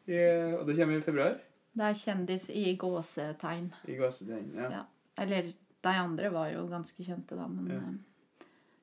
[0.09, 0.19] I,
[0.57, 1.37] og det kommer i februar.
[1.79, 3.69] Det er kjendis i gåsetegn.
[3.87, 4.53] I gåsetegn.
[4.57, 4.71] Ja.
[4.79, 4.85] Ja.
[5.23, 5.51] Eller
[5.85, 7.83] de andre var jo ganske kjente, da, men Ja.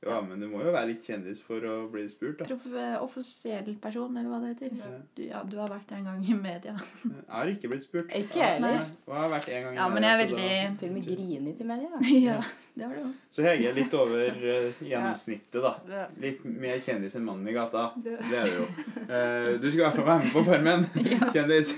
[0.06, 2.46] Eh, ja, men du må jo være litt kjendis for å bli spurt, da.
[2.50, 2.66] proff,
[3.04, 4.76] offisiell person, eller hva det heter.
[4.80, 4.92] Ja.
[5.18, 6.76] Du, ja, du har vært en gang i media.
[7.04, 8.14] Jeg har ikke blitt spurt.
[8.16, 8.86] Ikke jeg heller.
[9.08, 10.50] Jeg har vært en gang i Ja, men jeg er veldig...
[10.54, 11.90] da- Til og med grinet til media.
[12.26, 12.40] Ja,
[12.76, 13.12] det var det jo.
[13.36, 16.06] Så Hege er litt over uh, gjennomsnittet, da.
[16.22, 17.86] Litt mer kjendis enn mannen i gata.
[17.96, 18.68] Det- Det er du jo.
[19.06, 20.86] Uh, du skal i hvert fall være med på Farmen.
[21.36, 21.74] Kjendis.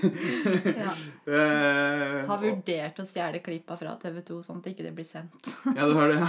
[0.78, 0.92] Ja.
[1.28, 5.50] Eh, Har vurdert å stjele klippa fra TV 2, sånn at det ikke blir sendt.
[5.76, 6.28] Ja, du har det, ja.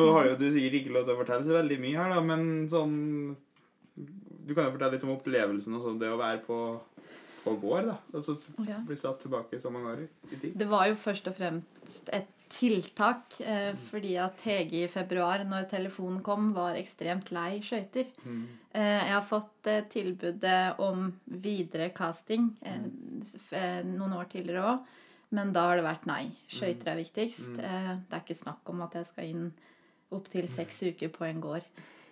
[0.00, 2.24] Nå har jo du sikkert ikke lov til å fortelle så veldig mye her, da,
[2.24, 2.96] men sånn
[3.96, 6.58] Du kan jo fortelle litt om opplevelsen og sånn, det å være på,
[7.44, 7.96] på gård, da.
[8.14, 8.82] Altså okay.
[8.88, 10.52] bli satt tilbake så mange år i tid.
[10.58, 15.68] Det var jo først og fremst et tiltak, eh, fordi at Hege i februar, når
[15.70, 18.10] telefonen kom, var ekstremt lei skøyter.
[18.24, 18.42] Mm.
[18.72, 22.82] Eh, jeg har fått eh, tilbudet om videre casting eh,
[23.58, 24.92] eh, noen år tidligere òg,
[25.36, 26.24] men da har det vært nei.
[26.50, 27.52] Skøyter er viktigst.
[27.54, 28.06] Mm.
[28.08, 29.50] det er ikke snakk om at jeg skal inn
[30.10, 31.66] opptil seks uker på en gård.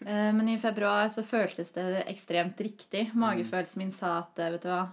[0.07, 3.09] Eh, men i februar så føltes det ekstremt riktig.
[3.18, 4.84] Magefølelsen min sa at eh, vet du hva,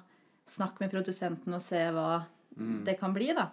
[0.49, 2.23] snakk med produsenten og se hva
[2.55, 2.85] Mm.
[2.85, 3.49] det kan bli, da.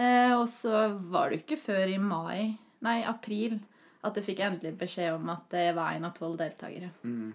[0.00, 3.58] Eh, og så var det jo ikke før i mai, nei, april,
[4.02, 6.88] at jeg fikk endelig beskjed om at jeg var en av tolv deltakere.
[7.04, 7.34] Mm.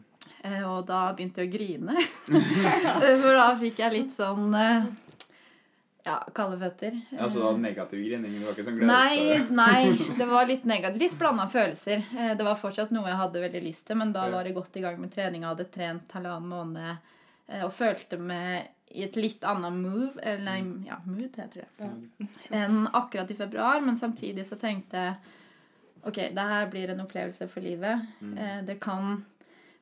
[0.66, 1.94] Og da begynte jeg å grine.
[3.22, 4.50] For da fikk jeg litt sånn
[6.10, 6.96] ja, kalde føtter.
[7.18, 8.34] Altså da negativ grining?
[8.40, 9.56] Det var ikke sånn Nei, gledelse?
[9.62, 11.04] nei, det var litt negativt.
[11.04, 12.04] Litt blanda følelser.
[12.18, 14.78] Eh, Det var fortsatt noe jeg hadde veldig lyst til, men da var jeg godt
[14.82, 15.46] i gang med trening.
[15.46, 16.92] Jeg hadde trent halvannen måned
[17.48, 22.88] eh, og følte meg i et litt annet move, eller ja, mood heter det, enn
[22.98, 23.84] akkurat i februar.
[23.86, 25.36] Men samtidig så tenkte jeg
[26.10, 28.08] ok, det her blir en opplevelse for livet.
[28.24, 28.66] Mm.
[28.66, 29.20] Det kan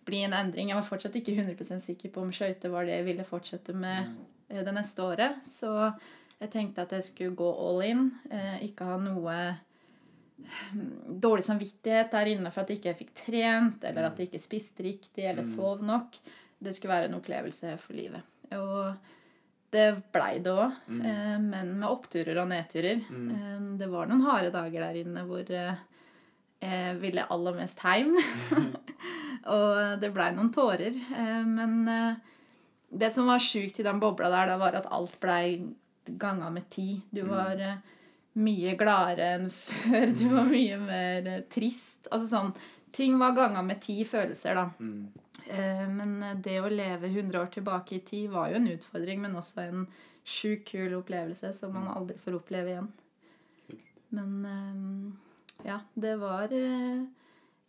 [0.07, 0.71] bli en endring.
[0.71, 4.03] Jeg var fortsatt ikke 100 sikker på om skøyter var det jeg ville fortsette med
[4.05, 4.11] eh,
[4.47, 5.41] det neste året.
[5.47, 5.71] Så
[6.37, 8.03] jeg tenkte at jeg skulle gå all in.
[8.29, 9.37] Eh, ikke ha noe
[10.73, 14.43] mm, dårlig samvittighet der inne for at jeg ikke fikk trent, eller at jeg ikke
[14.43, 16.19] spiste riktig eller sov nok.
[16.57, 18.35] Det skulle være en opplevelse for livet.
[18.57, 19.13] Og
[19.73, 21.01] det blei det òg, mm.
[21.49, 23.01] men med oppturer og nedturer.
[23.11, 23.75] Mm.
[23.77, 25.81] det var noen harde dager der inne hvor eh,
[26.63, 28.15] jeg ville aller mest hjem.
[29.57, 30.95] og det blei noen tårer.
[30.95, 32.36] Eh, men eh,
[32.89, 35.59] det som var sjukt i den bobla der, det var at alt blei
[36.07, 37.01] ganga med ti.
[37.09, 37.93] Du var mm.
[38.43, 40.07] mye gladere enn før.
[40.15, 42.07] Du var mye mer eh, trist.
[42.11, 42.51] Altså sånn
[42.97, 44.69] Ting var ganga med ti følelser, da.
[44.79, 45.27] Mm.
[45.53, 49.35] Eh, men det å leve 100 år tilbake i tid var jo en utfordring, men
[49.37, 49.83] også en
[50.27, 52.87] sjukt kul opplevelse som man aldri får oppleve igjen.
[54.15, 55.13] Men
[55.67, 56.55] ja, det var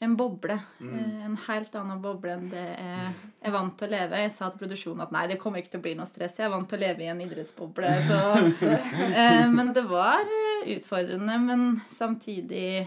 [0.00, 0.58] en boble.
[0.78, 0.98] Mm.
[1.26, 4.20] en helt annen boble enn det jeg er vant til å leve.
[4.22, 6.38] Jeg sa til produksjonen at nei, det kommer ikke til å bli noe stress.
[6.38, 7.90] Jeg er vant til å leve i en idrettsboble.
[8.06, 8.20] Så,
[9.22, 12.86] eh, men det var eh, utfordrende, men samtidig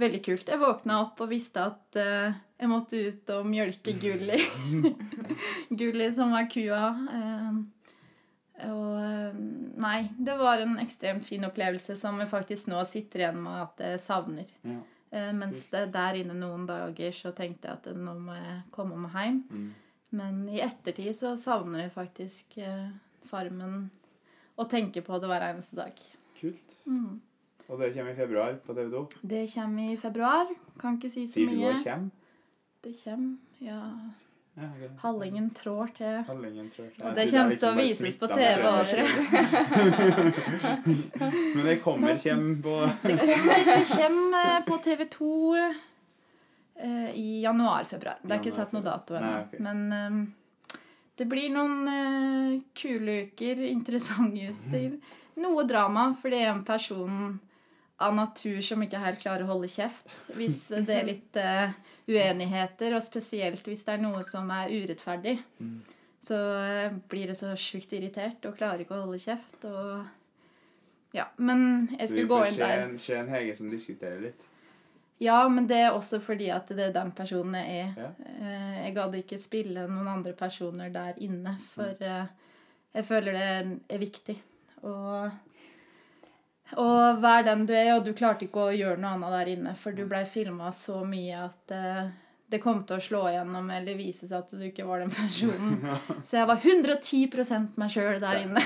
[0.00, 0.48] veldig kult.
[0.48, 4.40] Jeg våkna opp og visste at eh, jeg måtte ut og mjølke Gulli.
[5.78, 6.86] Gulli som var kua.
[7.18, 7.62] Eh,
[8.64, 9.38] og eh,
[9.82, 13.86] nei, det var en ekstremt fin opplevelse som jeg faktisk nå sitter igjen med at
[13.88, 14.50] jeg savner.
[14.64, 14.80] Ja.
[15.14, 18.98] Eh, mens det der inne noen dager så tenkte jeg at nå må jeg komme
[18.98, 19.42] meg hjem.
[19.50, 19.68] Mm.
[20.14, 22.90] Men i ettertid så savner jeg faktisk eh,
[23.24, 23.86] Farmen
[24.60, 26.02] og tenker på det hver eneste dag.
[26.38, 26.76] Kult.
[26.84, 27.22] Mm.
[27.64, 29.06] Og det kommer i februar på TV 2.
[29.32, 30.52] Det kommer i februar.
[30.78, 31.48] Kan ikke si så mye.
[31.48, 31.72] Sier du mye.
[31.72, 32.10] og kommer?
[32.84, 33.80] Det kommer, ja
[34.54, 34.90] Ja, ok.
[35.02, 36.20] Hallingen trår til.
[36.28, 37.06] Hallingen, trår til.
[37.06, 39.10] Og det kommer til å vises liksom på TV òg, tror jeg.
[41.56, 42.76] Men det kommer, kjem på
[43.08, 48.22] Det kommer, det kommer eh, på TV2 eh, i januar-februar.
[48.22, 49.32] Det er ikke satt noe dato ennå.
[49.48, 49.60] Okay.
[49.66, 50.22] Men eh,
[51.18, 54.96] det blir noen eh, kule uker, interessante uker.
[55.42, 57.40] Noe drama, for det er en person
[58.02, 60.08] av natur som ikke helt klarer å holde kjeft.
[60.34, 61.74] Hvis det er litt uh,
[62.10, 65.36] uenigheter, og spesielt hvis det er noe som er urettferdig.
[65.60, 65.76] Mm.
[66.24, 69.66] Så uh, blir det så sjukt irritert og klarer ikke å holde kjeft.
[69.70, 72.82] Og ja, Men jeg skulle gå får inn der.
[72.88, 74.50] en, se en Hege som diskuterer litt.
[75.22, 77.92] Ja, men det er også fordi at det er den personen jeg er.
[78.02, 78.08] Ja.
[78.34, 84.02] Eh, Jeg gadd ikke spille noen andre personer der inne, for jeg føler det er
[84.02, 84.34] viktig.
[84.82, 85.30] Og,
[86.80, 89.74] og vær den du er, og du klarte ikke å gjøre noe annet der inne,
[89.78, 89.96] for Mm.
[89.96, 92.08] du blei filma så mye at uh,
[92.50, 95.78] det kom til å slå igjennom eller vise seg at du ikke var den personen.
[96.24, 98.64] Så jeg var 110 meg sjøl der inne.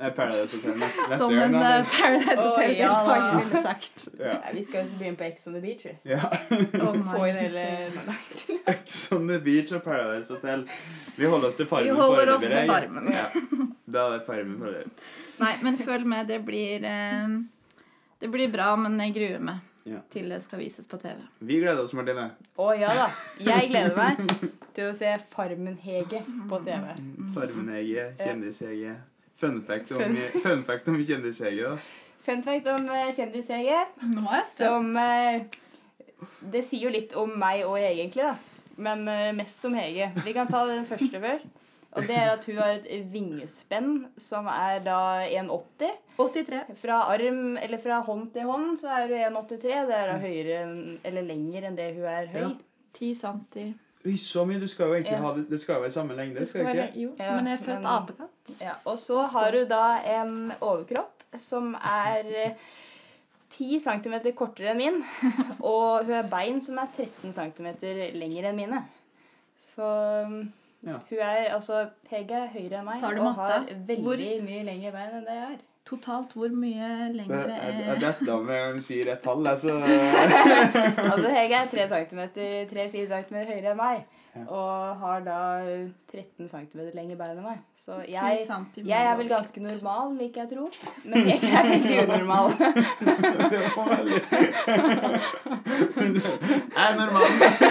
[0.00, 0.06] Ja.
[0.06, 1.84] Eh, Paradise Hotel neste, neste Som en eh.
[1.92, 3.40] Paradise Hotel-deltaker da.
[3.44, 4.08] ville sagt.
[4.18, 4.34] Ja.
[4.44, 5.84] Nei, vi skal jo begynne på Ex on the Beach.
[5.84, 5.94] vi.
[6.10, 6.20] ja.
[6.88, 7.64] Å Få inn hele
[8.74, 10.64] Ex on the Beach og Paradise Hotel.
[11.16, 11.90] Vi holder oss til Farmen.
[11.92, 13.10] Vi holder oss til Farmen.
[13.12, 13.26] Ja.
[13.90, 15.08] Da er Farmen foreløpig.
[15.40, 16.28] Nei, men følg med.
[16.32, 17.34] Det blir eh,
[18.20, 19.96] Det blir bra, men jeg gruer meg Ja.
[20.12, 21.16] til det skal vises på TV.
[21.40, 22.26] Vi gleder oss, Martine.
[22.60, 23.06] Å ja da.
[23.40, 24.20] Jeg gleder meg
[24.76, 26.20] til å se Farmen-Hege
[26.50, 26.90] på TV.
[27.34, 28.92] Farmen-Hege, Kjendis-Hege.
[29.40, 31.78] Fun fact om, Fun- fact om Kjendis-Hege, da.
[32.26, 33.78] Fun fact om eh, Kjendis-Hege.
[34.12, 35.40] Nå er jeg Som eh,
[36.52, 38.34] Det sier jo litt om meg og Hege, egentlig, da.
[38.80, 40.10] Men eh, mest om Hege.
[40.26, 41.40] Vi kan ta den første før.
[41.98, 45.88] Og det er at hun har et vingespenn som er da 1,80.
[46.20, 46.60] 83.
[46.78, 49.64] Fra arm, eller fra hånd til hånd så er hun 1,83.
[49.88, 52.44] Det er da høyere enn- eller lenger enn det hun er høy.
[52.44, 52.52] Ja.
[52.94, 53.64] 10 centi.
[54.06, 54.60] Oi, så mye.
[54.60, 55.20] Du skal jo egentlig Ja.
[55.26, 57.00] ha det, det skal jo være samme lengde, skal skal det være, ikke?
[57.02, 58.60] jo, Ja, men jeg er født apekatt.
[58.62, 59.82] Ja, og så har hun da
[60.20, 62.52] en overkropp som er eh,
[63.50, 65.04] 10 cm kortere enn min.
[65.60, 67.66] Og hun har bein som er 13 cm
[68.16, 68.84] lengre enn mine.
[69.58, 69.84] Så
[70.24, 70.52] um,
[70.86, 70.96] Ja.
[71.10, 73.52] hun er altså Hege er høyere enn meg Tar du og matte?
[73.52, 75.58] har veldig Hvor- mye lengre bein enn det jeg har.
[75.88, 79.78] Totalt hvor mye Det, lengre er, er dette om hun sier et tall, altså
[81.10, 82.20] Altså Hege er 3 cm,
[82.70, 84.02] 3-4 cm høyere enn meg.
[84.30, 84.44] Ja.
[84.46, 85.38] Og har da
[86.12, 87.64] 13 cm lengre bein enn meg.
[87.74, 88.44] Så jeg,
[88.84, 90.68] jeg er vel ganske normal, liker jeg å tro.
[91.10, 92.46] Men jeg er veldig unormal.
[96.70, 97.26] Jeg er normal.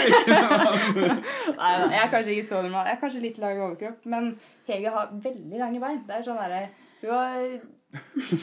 [0.09, 0.75] Ikke normal.
[0.99, 2.85] Nei, da, jeg er kanskje ikke så normal.
[2.87, 4.05] Jeg er kanskje litt lang overkropp.
[4.11, 4.29] Men
[4.67, 5.99] Hege har veldig lange bein.
[6.07, 6.61] Det er sånn derre
[7.01, 7.35] Hun, var,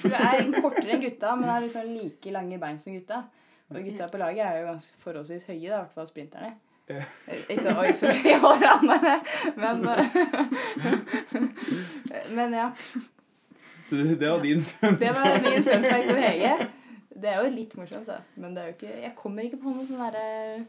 [0.02, 3.24] hun er kortere enn gutta, men har liksom like lange bein som gutta.
[3.72, 6.54] Og gutta på laget er jo ganske forholdsvis høye, i hvert fall sprinterne.
[6.86, 7.02] Eh,
[7.50, 8.12] Ikke så oi, så
[8.62, 9.04] han med,
[9.59, 10.04] men eh,
[12.30, 12.68] Men ja.
[13.88, 14.62] Så det var din.
[15.00, 16.68] Det var min fun fact om Hege.
[17.16, 18.20] Det er jo litt morsomt, da.
[18.36, 20.66] Men det er jo ikke, jeg kommer ikke på noe sånn derre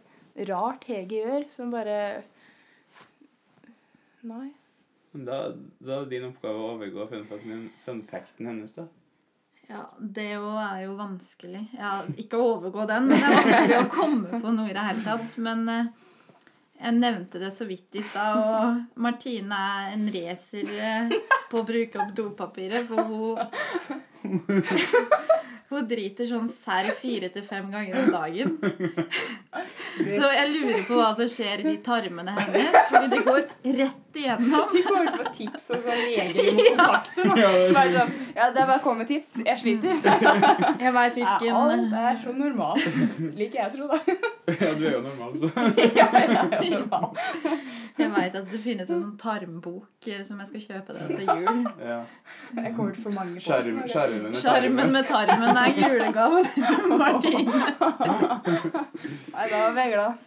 [0.50, 1.98] rart Hege gjør, som bare
[4.28, 4.50] Nei.
[5.12, 5.38] Da,
[5.80, 8.88] da er din oppgave å overgå funfacten hennes, da.
[9.68, 11.66] Ja, det er jo vanskelig.
[11.76, 14.86] Ja, ikke å overgå den, men det er vanskelig å komme på noe i det
[14.86, 15.36] hele tatt.
[15.44, 15.90] Men eh,
[16.78, 21.12] jeg nevnte det så vidt i stad, og Martine er en racer eh,
[21.52, 23.36] på å bruke opp dopapiret, for hun
[25.68, 28.54] Hun driter sånn serr fire til fem ganger om dagen.
[30.00, 33.42] Så jeg lurer på hva som skjer i de tarmene hennes, fordi det går
[33.82, 34.68] rett igjennom.
[34.74, 37.26] Vi kommer til å få tips og sånn leger må kontakte.
[37.28, 37.34] da.
[37.78, 39.32] Bare sånn, ja, det er bare å komme med tips.
[39.46, 39.94] Jeg sliter.
[40.88, 42.86] Jeg veit Ja, hvilken alt er så normalt.
[43.38, 44.00] Liker jeg å tro, da.
[44.62, 45.50] Ja, du er jo normal, så.
[45.98, 47.10] Ja, jeg er normal.
[47.98, 51.26] Jeg veit at det finnes en sånn tarmbok eh, som jeg skal kjøpe deg til
[51.28, 51.64] jul.
[51.84, 51.98] Ja.
[52.56, 53.82] Jeg kommer til å få mange posten.
[53.92, 57.64] skjermen med Sjarmen med tarmen er julegave til Martine.
[59.34, 60.27] Nei, da var jeg glad.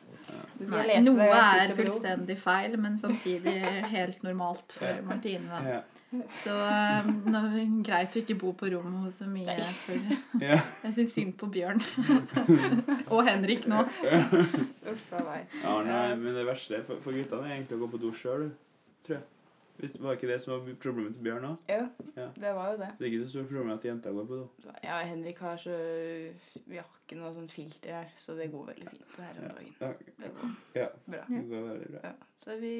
[0.60, 3.54] Nei, noe jeg er fullstendig feil, men samtidig
[3.94, 5.48] helt normalt for Martine.
[5.48, 5.60] Da.
[5.76, 5.80] Ja.
[6.42, 7.08] Så eh,
[7.38, 9.56] er greit å ikke bo på rommet hos så mye.
[9.84, 10.58] For Ja.
[10.84, 11.80] jeg syns synd på Bjørn.
[13.14, 13.84] Og Henrik nå.
[13.86, 15.46] Uff a meg.
[15.62, 18.48] ja, nei, men det verste for, for guttene er egentlig å gå på do sjøl,
[19.06, 19.28] tror jeg.
[20.00, 21.56] Var ikke det som var problemet til Bjørn òg?
[21.68, 22.28] Ja, Ja.
[22.36, 22.88] det var jo det.
[22.98, 24.70] Det er ikke så stort problem at jenta går på do.
[24.84, 25.76] Ja, Henrik har så
[26.66, 29.74] Vi har ikke noe sånn filter her, så det går veldig fint her om dagen.
[29.80, 31.24] Ja, Det går ja, bra.
[31.28, 32.00] det går veldig bra.
[32.04, 32.12] Ja.
[32.44, 32.74] Så vi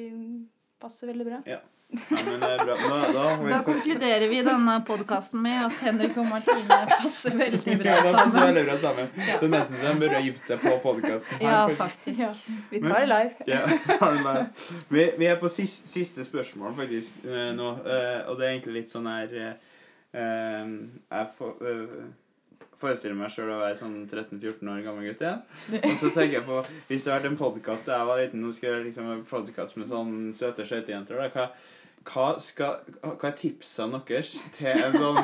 [0.81, 1.39] passer veldig bra.
[1.47, 1.59] Ja,
[1.91, 2.75] men det er bra.
[2.81, 7.95] Da, da Da konkluderer vi denne podkasten med at Henrik og Martine passer veldig bra
[7.97, 8.47] Ja, da passer sammen.
[8.47, 9.09] veldig bra sammen.
[9.41, 11.43] Så nesten så de burde gifte seg på podkasten.
[11.43, 12.19] Ja, faktisk.
[12.23, 12.31] Ja.
[12.71, 13.49] Vi tar det live.
[13.51, 13.61] Ja,
[13.91, 14.47] tar det live.
[14.95, 18.77] Vi, vi er på siste, siste spørsmål faktisk eh, nå, eh, og det er egentlig
[18.81, 19.53] litt sånn her eh,
[20.15, 21.85] Jeg eh,
[22.81, 25.43] forestiller meg sjøl å være sånn 13-14 år gammel gutt igjen.
[25.81, 28.47] Og så tenker jeg på Hvis det hadde vært en podkast da jeg var liten,
[28.47, 31.47] og skulle liksom en podkast med sånn søte skøytejenter hva,
[32.09, 35.19] hva, skal, hva er tipsene deres til sånn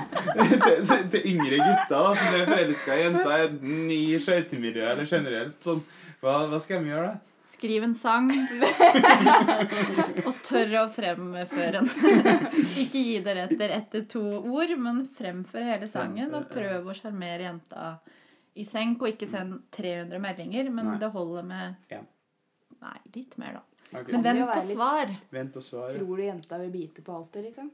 [0.88, 5.10] til, til yngre gutter da, som er forelska i jenter i et ny skøytemiljø, eller
[5.10, 5.82] generelt sånn
[6.22, 7.24] hva, hva skal de gjøre da?
[7.48, 8.28] Skriv en sang.
[10.28, 11.88] Og tør å fremføre den.
[12.84, 16.34] Ikke gi dere etter etter to ord, men fremfør hele sangen.
[16.36, 17.94] Og prøv å sjarmere jenta
[18.58, 19.02] i senk.
[19.02, 21.00] Og ikke send 300 meldinger, men Nei.
[21.02, 21.66] det holder med
[22.78, 23.64] Nei, litt mer, da.
[23.88, 24.12] Okay.
[24.14, 25.08] Men vent på svar.
[25.34, 25.88] Vent på svar.
[25.90, 25.98] ja.
[25.98, 27.72] Tror du jenta vil bite på alt det, liksom?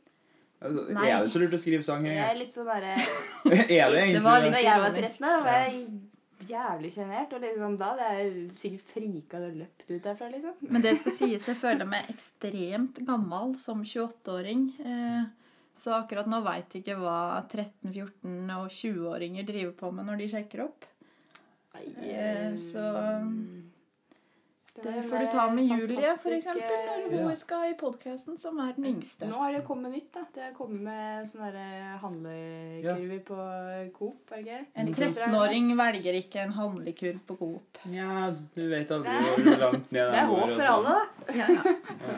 [0.64, 1.08] Altså, Nei.
[1.12, 2.06] er det så lurt å skrive sang?
[2.08, 2.94] Jeg Er er litt sånn derre
[3.50, 5.74] det egentlig Det var litt- Da jeg var 13, da var jeg
[6.50, 7.34] jævlig sjenert.
[7.34, 10.56] Og liksom da hadde jeg sikkert frika og løpt ut derfra, liksom.
[10.70, 14.68] Men det skal sies, jeg føler meg ekstremt gammel som 28-åring.
[14.86, 15.24] Eh,
[15.76, 20.20] Så akkurat nå veit jeg ikke hva 13-, 14- og 20-åringer driver på med når
[20.22, 20.86] de sjekker opp.
[21.82, 22.84] Eh, Så
[24.82, 27.36] det får du ta med Julie, for eksempel, når hun Ja.
[27.36, 29.28] skal i podkasten, som er den yngste.
[29.30, 30.24] Nå har det kommet nytt, da.
[30.34, 33.20] Det har kommet med sånne handlekurver ja.
[33.28, 33.38] på
[34.00, 34.66] Coop, er det ikke?
[34.76, 37.78] En 13-åring velger ikke en handlekurv på Coop.
[37.86, 40.74] Nja, du vet aldri Det- hvor langt ned Det er håp for sånn.
[40.74, 41.34] alle, da.
[41.34, 42.18] Ja, ja.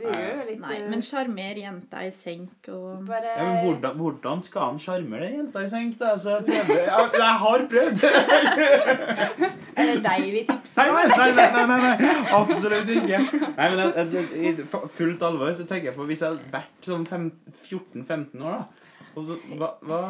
[0.00, 3.58] Det gjør jo litt Nei, eh, men sjarmer jenta i senk og bare Ja, men
[3.66, 5.98] hvordan, hvordan skal han sjarmere jenta i senk?
[6.00, 6.14] da?
[6.16, 8.04] Altså, jeg, jeg, jeg har prøvd!
[9.80, 11.14] Er det deg vi tipser Nei, om?
[11.14, 13.20] nei, nei, nei, nei, nei, absolutt ikke.
[13.56, 16.88] Nei, men jeg, jeg, I fullt alvor så tenker jeg på hvis jeg hadde vært
[16.90, 20.00] sånn 14-15 år, da hva, hva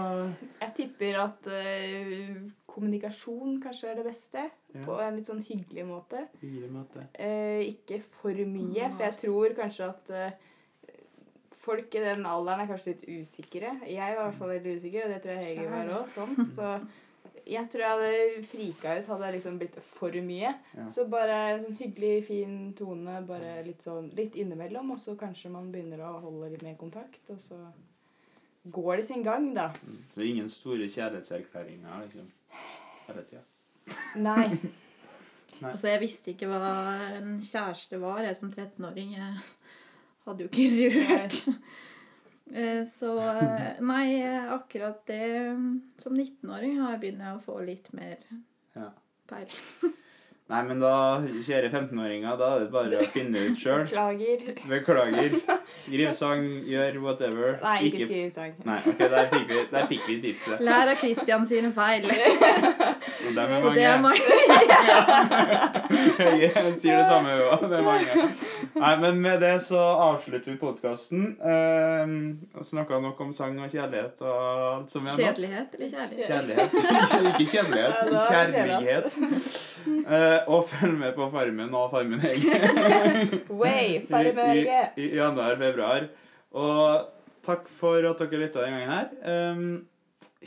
[0.60, 2.36] Jeg tipper at uh,
[2.70, 4.46] kommunikasjon kanskje er det beste.
[4.84, 6.26] På en litt sånn hyggelig måte.
[6.42, 7.08] hyggelig måte.
[7.18, 10.96] Uh, ikke for mye, for jeg tror kanskje at uh,
[11.60, 13.76] folk i den alderen er kanskje litt usikre.
[13.86, 16.10] Jeg var i hvert fall veldig usikker, og det tror jeg Hege var òg.
[16.14, 16.36] Sånn.
[16.56, 16.74] Så
[17.50, 20.54] jeg tror jeg hadde frika ut hadde jeg liksom blitt for mye.
[20.76, 20.86] Ja.
[20.92, 25.52] Så bare en sånn hyggelig, fin tone, bare litt sånn litt innimellom, og så kanskje
[25.52, 27.58] man begynner å holde litt mer kontakt, og så
[28.64, 29.70] går det sin gang, da.
[29.82, 29.98] Mm.
[30.14, 32.30] Så ingen store kjærlighetserklæringer, liksom.
[33.06, 33.42] Hele tida.
[34.16, 34.48] Nei.
[35.60, 35.70] Nei.
[35.74, 36.72] Altså, jeg visste ikke hva
[37.18, 39.14] en kjæreste var, jeg som 13-åring.
[39.18, 39.40] Jeg
[40.24, 41.40] hadde jo ikke rørt.
[42.50, 45.20] Eh, Så eh, nei, akkurat det
[46.02, 48.16] Som 19-åring har jeg å få litt mer
[48.74, 48.88] Ja.
[50.50, 50.92] Nei, men da,
[51.46, 53.84] kjære 15-åringer, da er det bare å finne ut sjøl.
[53.84, 54.40] Beklager.
[54.66, 55.36] Beklager.
[55.84, 57.52] Skriv sang, gjør whatever.
[57.62, 58.56] Nei, ikke skriv sang.
[58.66, 60.64] Nei, ok, der fikk vi, der fikk vi tipset.
[60.66, 62.08] Lær av Christian sine feil.
[62.10, 64.18] Og dem er Og det er mange.
[64.50, 64.80] mange.
[66.40, 66.50] Jeg
[66.82, 67.64] sier det samme òg.
[67.70, 68.26] Det er mange.
[68.80, 71.24] Nei, men med det så avslutter vi podkasten.
[71.38, 74.34] Uh, Snakka nok om sang og kjærlighet og
[74.74, 75.16] alt som er nå.
[75.22, 76.26] Kjedelighet eller kjærlighet?
[76.26, 77.30] Kjærlighet.
[77.30, 79.06] Ikke kjærlighet, da er kjærlighet.
[80.10, 82.56] Eh, og følg med på Farmen og Farmen Hege
[83.62, 84.80] Way, Farmen Hege.
[84.96, 86.08] I, i, i januar-februar.
[86.58, 87.06] Og
[87.46, 89.12] takk for at dere lytta den gangen her.
[89.52, 89.68] Um,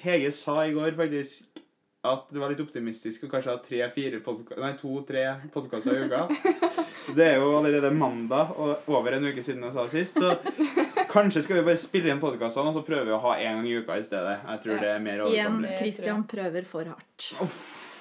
[0.04, 1.62] Hege sa i går faktisk
[2.04, 5.22] at det var litt optimistisk å kanskje ha tre-fire podka- Nei, to-tre
[5.54, 6.26] podkaster i uka.
[7.16, 11.44] Det er jo allerede mandag og over en uke siden jeg sa sist, så kanskje
[11.46, 13.74] skal vi bare spille inn podkastene og så prøve vi å ha én gang i
[13.80, 14.38] uka i stedet.
[14.48, 15.78] Jeg tror det er mer Igjen, overkommelig.
[15.80, 17.30] Christian prøver for hardt.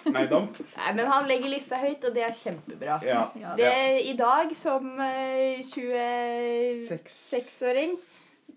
[0.15, 0.53] Nei, damp.
[0.77, 2.95] Nei, men han legger lista høyt, og det er kjempebra.
[3.07, 3.23] Ja.
[3.41, 3.51] Ja.
[3.59, 3.73] Det,
[4.09, 7.91] I dag, som eh, 26-åring,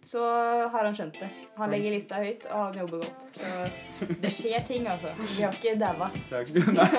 [0.06, 0.22] så
[0.70, 1.30] har han skjønt det.
[1.58, 3.20] Han legger lista høyt, og han jobber godt.
[3.40, 3.46] Så
[4.24, 5.10] det skjer ting, altså.
[5.24, 6.08] Vi har ikke daua.
[6.30, 6.48] Takk.
[6.80, 6.90] Nei,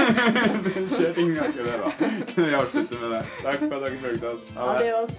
[0.66, 1.28] det skjer ting.
[1.34, 1.88] Vi har ikke det, da.
[2.36, 3.22] Vi avslutter med det.
[3.42, 4.42] Takk for at dere fulgte oss.
[4.56, 4.76] Ha det.
[4.88, 5.16] Adios.